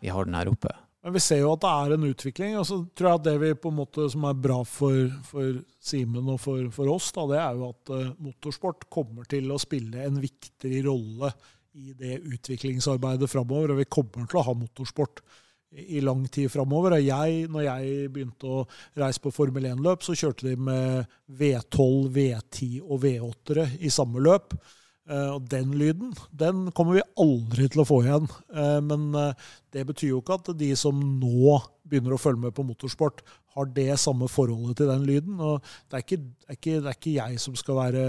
vi 0.00 0.10
har 0.10 0.26
den 0.26 0.34
her 0.34 0.50
oppe. 0.50 0.72
Men 1.06 1.14
vi 1.14 1.20
ser 1.22 1.38
jo 1.38 1.52
at 1.54 1.62
det 1.62 1.70
er 1.70 1.92
en 1.94 2.04
utvikling. 2.08 2.56
og 2.58 2.64
så 2.66 2.80
tror 2.98 3.08
jeg 3.08 3.18
at 3.20 3.26
Det 3.28 3.34
vi 3.38 3.50
på 3.54 3.70
en 3.70 3.78
måte 3.78 4.08
som 4.10 4.24
er 4.26 4.40
bra 4.42 4.56
for, 4.66 5.04
for 5.22 5.60
Simen 5.78 6.32
og 6.32 6.40
for, 6.42 6.66
for, 6.74 6.90
oss, 6.90 7.12
da, 7.14 7.26
det 7.30 7.38
er 7.38 7.60
jo 7.60 7.68
at 7.68 7.92
uh, 7.94 8.08
motorsport 8.18 8.88
kommer 8.90 9.28
til 9.30 9.52
å 9.54 9.60
spille 9.62 10.02
en 10.02 10.18
viktigere 10.18 10.88
rolle 10.88 11.30
i 11.78 11.94
det 11.94 12.18
utviklingsarbeidet 12.26 13.30
framover. 13.30 13.70
Og 13.70 13.84
vi 13.84 13.86
kommer 13.86 14.26
til 14.26 14.40
å 14.40 14.46
ha 14.48 14.56
motorsport 14.58 15.22
i 15.72 16.00
lang 16.00 16.24
tid 16.32 16.50
framover. 16.52 16.98
Jeg, 17.02 17.46
når 17.52 17.66
jeg 17.66 18.08
begynte 18.14 18.48
å 18.48 18.64
reise 18.96 19.22
på 19.22 19.32
Formel 19.34 19.68
1-løp, 19.72 20.04
så 20.06 20.16
kjørte 20.16 20.48
de 20.48 20.56
med 20.68 21.06
V12, 21.26 22.10
V10 22.16 22.80
og 22.84 23.00
V8-ere 23.04 23.68
i 23.84 23.92
samme 23.92 24.22
løp. 24.24 24.56
Eh, 25.06 25.28
og 25.36 25.44
den 25.46 25.70
lyden 25.78 26.10
den 26.34 26.64
kommer 26.74 26.96
vi 26.96 27.04
aldri 27.22 27.68
til 27.70 27.84
å 27.84 27.86
få 27.86 28.00
igjen. 28.02 28.26
Eh, 28.50 28.78
men 28.82 29.08
eh, 29.14 29.50
det 29.74 29.86
betyr 29.86 30.14
jo 30.14 30.22
ikke 30.22 30.38
at 30.40 30.50
de 30.58 30.72
som 30.78 30.98
nå 30.98 31.60
begynner 31.86 32.16
å 32.16 32.20
følge 32.20 32.48
med 32.48 32.54
på 32.56 32.64
motorsport, 32.66 33.22
har 33.56 33.68
det 33.72 33.94
samme 34.02 34.26
forholdet 34.28 34.80
til 34.80 34.90
den 34.90 35.06
lyden. 35.08 35.38
Og 35.40 35.62
det 35.86 36.00
er 36.00 36.02
ikke, 36.04 36.18
det 36.18 36.50
er 36.50 36.58
ikke, 36.58 36.74
det 36.74 36.90
er 36.90 36.98
ikke 36.98 37.14
jeg 37.14 37.40
som 37.40 37.56
skal 37.56 37.78
være 37.78 38.02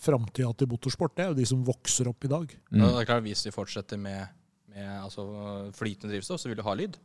framtida 0.00 0.50
til 0.56 0.70
motorsport, 0.72 1.14
det 1.14 1.26
er 1.26 1.30
jo 1.34 1.38
de 1.38 1.46
som 1.52 1.62
vokser 1.66 2.08
opp 2.10 2.26
i 2.26 2.32
dag. 2.32 2.56
Mm. 2.72 2.80
Det 2.80 2.90
er 2.94 3.10
klart, 3.12 3.26
Hvis 3.28 3.44
vi 3.46 3.54
fortsetter 3.54 4.00
med, 4.00 4.37
med 4.78 4.90
altså, 5.02 5.24
flytende 5.76 6.14
drivstoff, 6.14 6.40
så 6.40 6.50
vil 6.50 6.60
du 6.60 6.66
ha 6.66 6.76
lyd. 6.78 6.98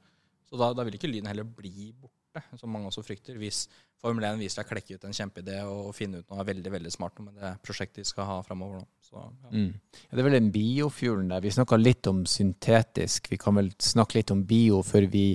Så 0.50 0.60
da, 0.62 0.70
da 0.77 0.86
vil 0.86 1.00
ikke 1.00 1.10
lyden 1.10 1.32
heller 1.32 1.48
bli 1.50 1.89
borte, 1.98 2.44
som 2.60 2.70
mange 2.70 2.92
også 2.92 3.01
frykter. 3.06 3.39
Hvis 3.42 3.65
Formel 4.03 4.25
1 4.27 4.42
viser 4.42 4.60
deg 4.60 4.68
å 4.68 4.74
klekke 4.74 4.98
ut 4.98 5.08
en 5.08 5.15
kjempeidé 5.15 5.58
og 5.63 5.94
finne 5.96 6.20
ut 6.20 6.30
noe 6.30 6.44
veldig 6.46 6.74
veldig 6.74 6.92
smart 6.92 7.22
med 7.24 7.38
det 7.39 7.53
prosjektet 7.63 8.01
de 8.03 8.10
skal 8.10 8.27
ha 8.27 8.38
framover 8.44 8.82
nå. 8.82 8.88
Så, 9.01 9.15
ja. 9.15 9.51
Mm. 9.53 9.70
ja. 9.72 10.10
det 10.12 10.20
er 10.20 10.27
vel 10.27 10.38
den 10.38 10.51
biofuelen 10.53 11.32
der. 11.32 11.44
Vi 11.46 11.53
snakka 11.56 11.80
litt 11.80 12.10
om 12.12 12.24
syntetisk. 12.27 13.32
Vi 13.32 13.39
kan 13.39 13.56
vel 13.58 13.72
snakke 13.82 14.20
litt 14.20 14.34
om 14.36 14.44
bio 14.50 14.82
før 14.86 15.08
vi 15.13 15.27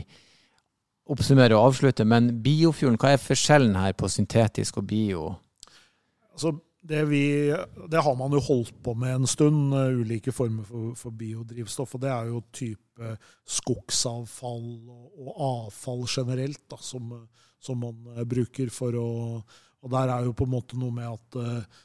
oppsummerer 1.09 1.57
og 1.57 1.71
avslutter. 1.71 2.07
Men 2.09 2.31
biofuelen, 2.45 3.01
hva 3.01 3.15
er 3.15 3.23
forskjellen 3.23 3.79
her 3.81 3.97
på 3.97 4.11
syntetisk 4.13 4.83
og 4.83 4.89
bio? 4.93 5.25
Altså, 6.35 6.53
det, 6.81 7.05
vi, 7.05 7.55
det, 7.91 7.99
har 7.99 8.15
man 8.17 8.33
jo 8.33 8.41
holdt 8.43 8.77
på 8.83 8.95
med 8.95 9.15
en 9.15 9.27
stund, 9.27 9.75
uh, 9.75 10.01
ulike 10.01 10.33
former 10.33 10.67
for, 10.67 10.93
for, 10.99 11.15
biodrivstoff. 11.15 11.97
Og 11.97 12.05
det 12.05 12.13
er 12.13 12.29
jo 12.31 12.43
type 12.55 13.15
skogsavfall 13.59 14.69
og, 14.87 15.33
avfall 15.35 16.05
generelt 16.09 16.63
da, 16.71 16.79
som, 16.83 17.11
som, 17.61 17.83
man 17.83 18.15
uh, 18.15 18.23
bruker 18.29 18.71
for 18.75 18.95
å 18.99 19.09
Og 19.79 19.91
der 19.95 20.11
er 20.11 20.25
jo 20.27 20.35
på 20.35 20.47
en 20.47 20.55
måte 20.55 20.79
noe 20.79 20.95
med 20.95 21.07
at 21.11 21.37
uh, 21.39 21.83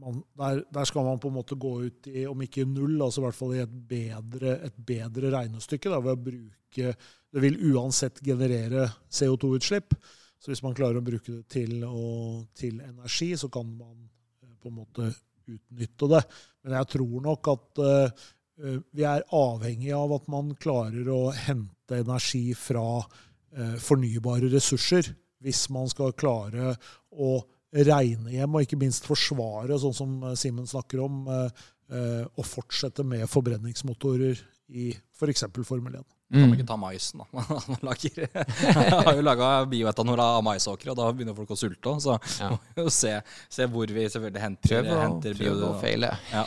man, 0.00 0.20
der, 0.38 0.62
der, 0.72 0.84
skal 0.84 1.04
man 1.04 1.18
på 1.20 1.28
en 1.28 1.36
måte 1.36 1.58
gå 1.58 1.72
ut 1.88 2.06
i, 2.12 2.26
om 2.28 2.42
ikke 2.42 2.64
null, 2.68 3.00
altså 3.02 3.20
i 3.20 3.26
hvert 3.26 3.38
fall 3.38 3.56
i 3.56 3.64
et 3.64 3.74
bedre, 3.88 4.58
et 4.68 4.78
bedre 4.88 5.32
regnestykke 5.34 5.92
da, 5.92 6.00
ved 6.04 6.16
å 6.16 6.24
bruke 6.28 6.94
Det 7.36 7.42
vil 7.42 7.58
uansett 7.72 8.20
generere 8.24 8.86
CO2-utslipp. 9.12 9.94
Så 10.40 10.52
hvis 10.52 10.62
man 10.64 10.76
klarer 10.76 11.00
å 11.00 11.04
bruke 11.04 11.32
det 11.32 11.44
til, 11.52 11.80
å, 11.86 12.42
til, 12.56 12.80
energi, 12.84 13.32
så 13.38 13.48
kan 13.52 13.68
man 13.68 13.94
eh, 14.44 14.52
på 14.62 14.70
en 14.70 14.78
måte 14.82 15.10
utnytte 15.46 16.08
det. 16.10 16.22
Men 16.64 16.76
jeg 16.80 16.90
tror 16.96 17.22
nok 17.24 17.50
at 17.52 17.80
uh, 17.82 18.24
vi 18.96 19.04
er 19.06 19.22
avhengig 19.36 19.92
av 19.94 20.16
at 20.16 20.26
man 20.32 20.50
klarer 20.58 21.06
å 21.12 21.20
hente 21.30 22.00
energi 22.02 22.50
fra 22.58 22.86
uh, 22.98 23.76
fornybare 23.78 24.50
ressurser 24.50 25.12
hvis 25.44 25.68
man 25.70 25.86
skal 25.92 26.16
klare 26.18 26.74
å 27.14 27.36
regne 27.76 28.32
hjem 28.32 28.58
og 28.58 28.66
ikke 28.66 28.80
minst 28.80 29.06
forsvare, 29.06 29.78
sånn 29.78 29.94
som 29.94 30.18
Simen 30.38 30.66
snakker 30.66 31.04
om, 31.04 31.22
uh, 31.30 32.26
å 32.26 32.42
fortsette 32.42 33.06
med 33.06 33.28
forbrenningsmotorer 33.30 34.40
i 34.74 34.90
f.eks. 34.90 35.46
For 35.52 35.68
Formel 35.68 36.00
1. 36.00 36.15
Mm. 36.26 36.40
Kan 36.40 36.48
man 36.50 36.58
ikke 36.58 36.66
ta 36.66 36.76
maisen, 36.80 37.20
da? 37.22 37.42
Man 37.70 37.84
lager, 37.86 38.16
jeg 38.18 38.94
har 39.06 39.12
jo 39.14 39.22
laga 39.22 39.50
bioetanol 39.70 40.22
av 40.24 40.40
maisåkre, 40.42 40.90
og 40.90 40.98
da 40.98 41.10
begynner 41.14 41.36
folk 41.36 41.52
å 41.54 41.58
sulte 41.60 41.92
òg. 41.92 42.00
Så 42.02 42.16
ja. 42.40 42.48
må 42.50 42.82
jo 42.82 42.90
se, 42.90 43.12
se, 43.46 43.68
hvor 43.70 43.92
vi 43.94 44.08
selvfølgelig 44.10 44.42
henter, 44.42 44.80
prøv 44.88 45.02
henter 45.04 45.36
bio. 45.38 45.52
Prøv 45.52 45.62
å 45.68 45.70
feile. 45.78 46.10
Ja. 46.32 46.42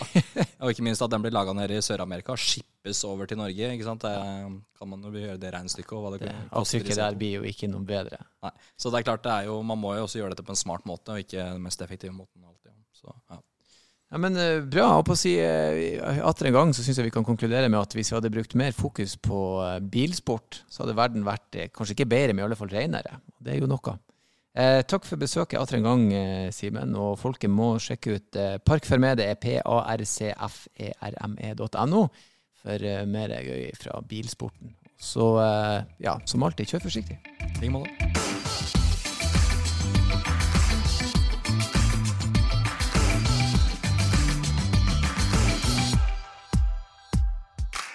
Og 0.60 0.74
ikke 0.74 0.84
minst 0.84 1.06
at 1.06 1.14
den 1.14 1.24
blir 1.24 1.32
laga 1.32 1.56
nede 1.56 1.80
i 1.80 1.86
Sør-Amerika, 1.86 2.36
shippes 2.36 3.06
over 3.08 3.30
til 3.30 3.40
Norge. 3.40 3.72
ikke 3.78 3.88
sant? 3.88 4.04
Det, 4.04 4.60
kan 4.80 4.92
man 4.92 5.08
jo 5.08 5.14
gjøre 5.16 5.40
det 5.40 5.54
regnestykket. 5.56 5.96
Og 5.96 6.04
hva 6.04 6.12
det, 6.16 6.26
det 6.28 6.36
Avtrykket 6.60 7.00
der 7.00 7.20
blir 7.20 7.40
jo 7.40 7.48
ikke 7.48 7.72
noe 7.72 7.88
bedre. 7.88 8.20
Nei. 8.44 8.52
Så 8.76 8.92
det 8.92 9.00
er 9.00 9.08
klart, 9.14 9.24
det 9.24 9.36
er 9.38 9.48
jo, 9.48 9.62
man 9.64 9.80
må 9.80 9.96
jo 9.96 10.10
også 10.10 10.20
gjøre 10.20 10.36
dette 10.36 10.48
på 10.48 10.56
en 10.56 10.60
smart 10.60 10.84
måte, 10.90 11.16
og 11.16 11.24
ikke 11.24 11.54
den 11.56 11.64
mest 11.64 11.88
effektive 11.88 12.12
måten 12.16 12.44
alltid. 12.44 12.76
Så, 13.00 13.16
ja. 13.32 13.40
Ja, 14.10 14.18
men 14.18 14.34
uh, 14.38 14.64
Bra. 14.66 14.98
Og 15.00 15.06
på 15.08 15.14
å 15.14 15.20
si 15.20 15.36
uh, 15.38 16.26
atter 16.26 16.46
en 16.50 16.58
gang 16.58 16.74
så 16.74 16.84
syns 16.86 16.98
jeg 17.00 17.08
vi 17.10 17.14
kan 17.14 17.28
konkludere 17.28 17.70
med 17.70 17.80
at 17.82 17.94
hvis 17.98 18.12
vi 18.12 18.18
hadde 18.18 18.34
brukt 18.34 18.56
mer 18.58 18.74
fokus 18.76 19.16
på 19.22 19.40
uh, 19.62 19.80
bilsport, 19.80 20.64
så 20.70 20.84
hadde 20.84 20.98
verden 20.98 21.28
vært 21.28 21.58
kanskje 21.76 21.94
ikke 21.98 22.10
bedre, 22.10 22.34
men 22.34 22.44
i 22.44 22.48
alle 22.48 22.60
fall 22.60 22.74
renere. 22.74 23.14
Det 23.38 23.50
er 23.54 23.60
jo 23.62 23.70
noe. 23.70 23.98
takk 24.90 25.04
for 25.06 25.18
besøket 25.22 25.60
atter 25.60 25.78
en 25.78 25.86
gang, 25.86 26.02
Simen. 26.52 26.96
Og 26.98 27.20
folket 27.22 27.50
må 27.54 27.80
sjekke 27.80 28.18
ut 28.18 28.36
uh, 28.42 28.58
Parkferme. 28.66 29.16
Det 29.20 29.26
er 29.30 29.38
parcferme.no 29.38 32.02
for 32.60 32.78
mer 33.08 33.32
gøy 33.40 33.70
fra 33.80 34.02
bilsporten. 34.04 34.76
Så 35.00 35.40
ja, 36.04 36.20
som 36.28 36.44
alltid, 36.44 36.68
kjør 36.74 36.90
forsiktig. 36.90 37.18
I 37.40 37.56
like 37.62 37.72
måte. 37.72 38.79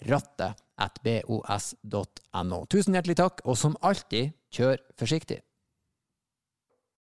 bakrattet 0.00 1.24
bos.no. 1.26 2.64
Tusen 2.70 2.94
hjertelig 2.96 3.16
takk, 3.20 3.40
og 3.44 3.56
som 3.58 3.76
alltid, 3.82 4.32
kjør 4.54 4.80
forsiktig. 4.98 5.40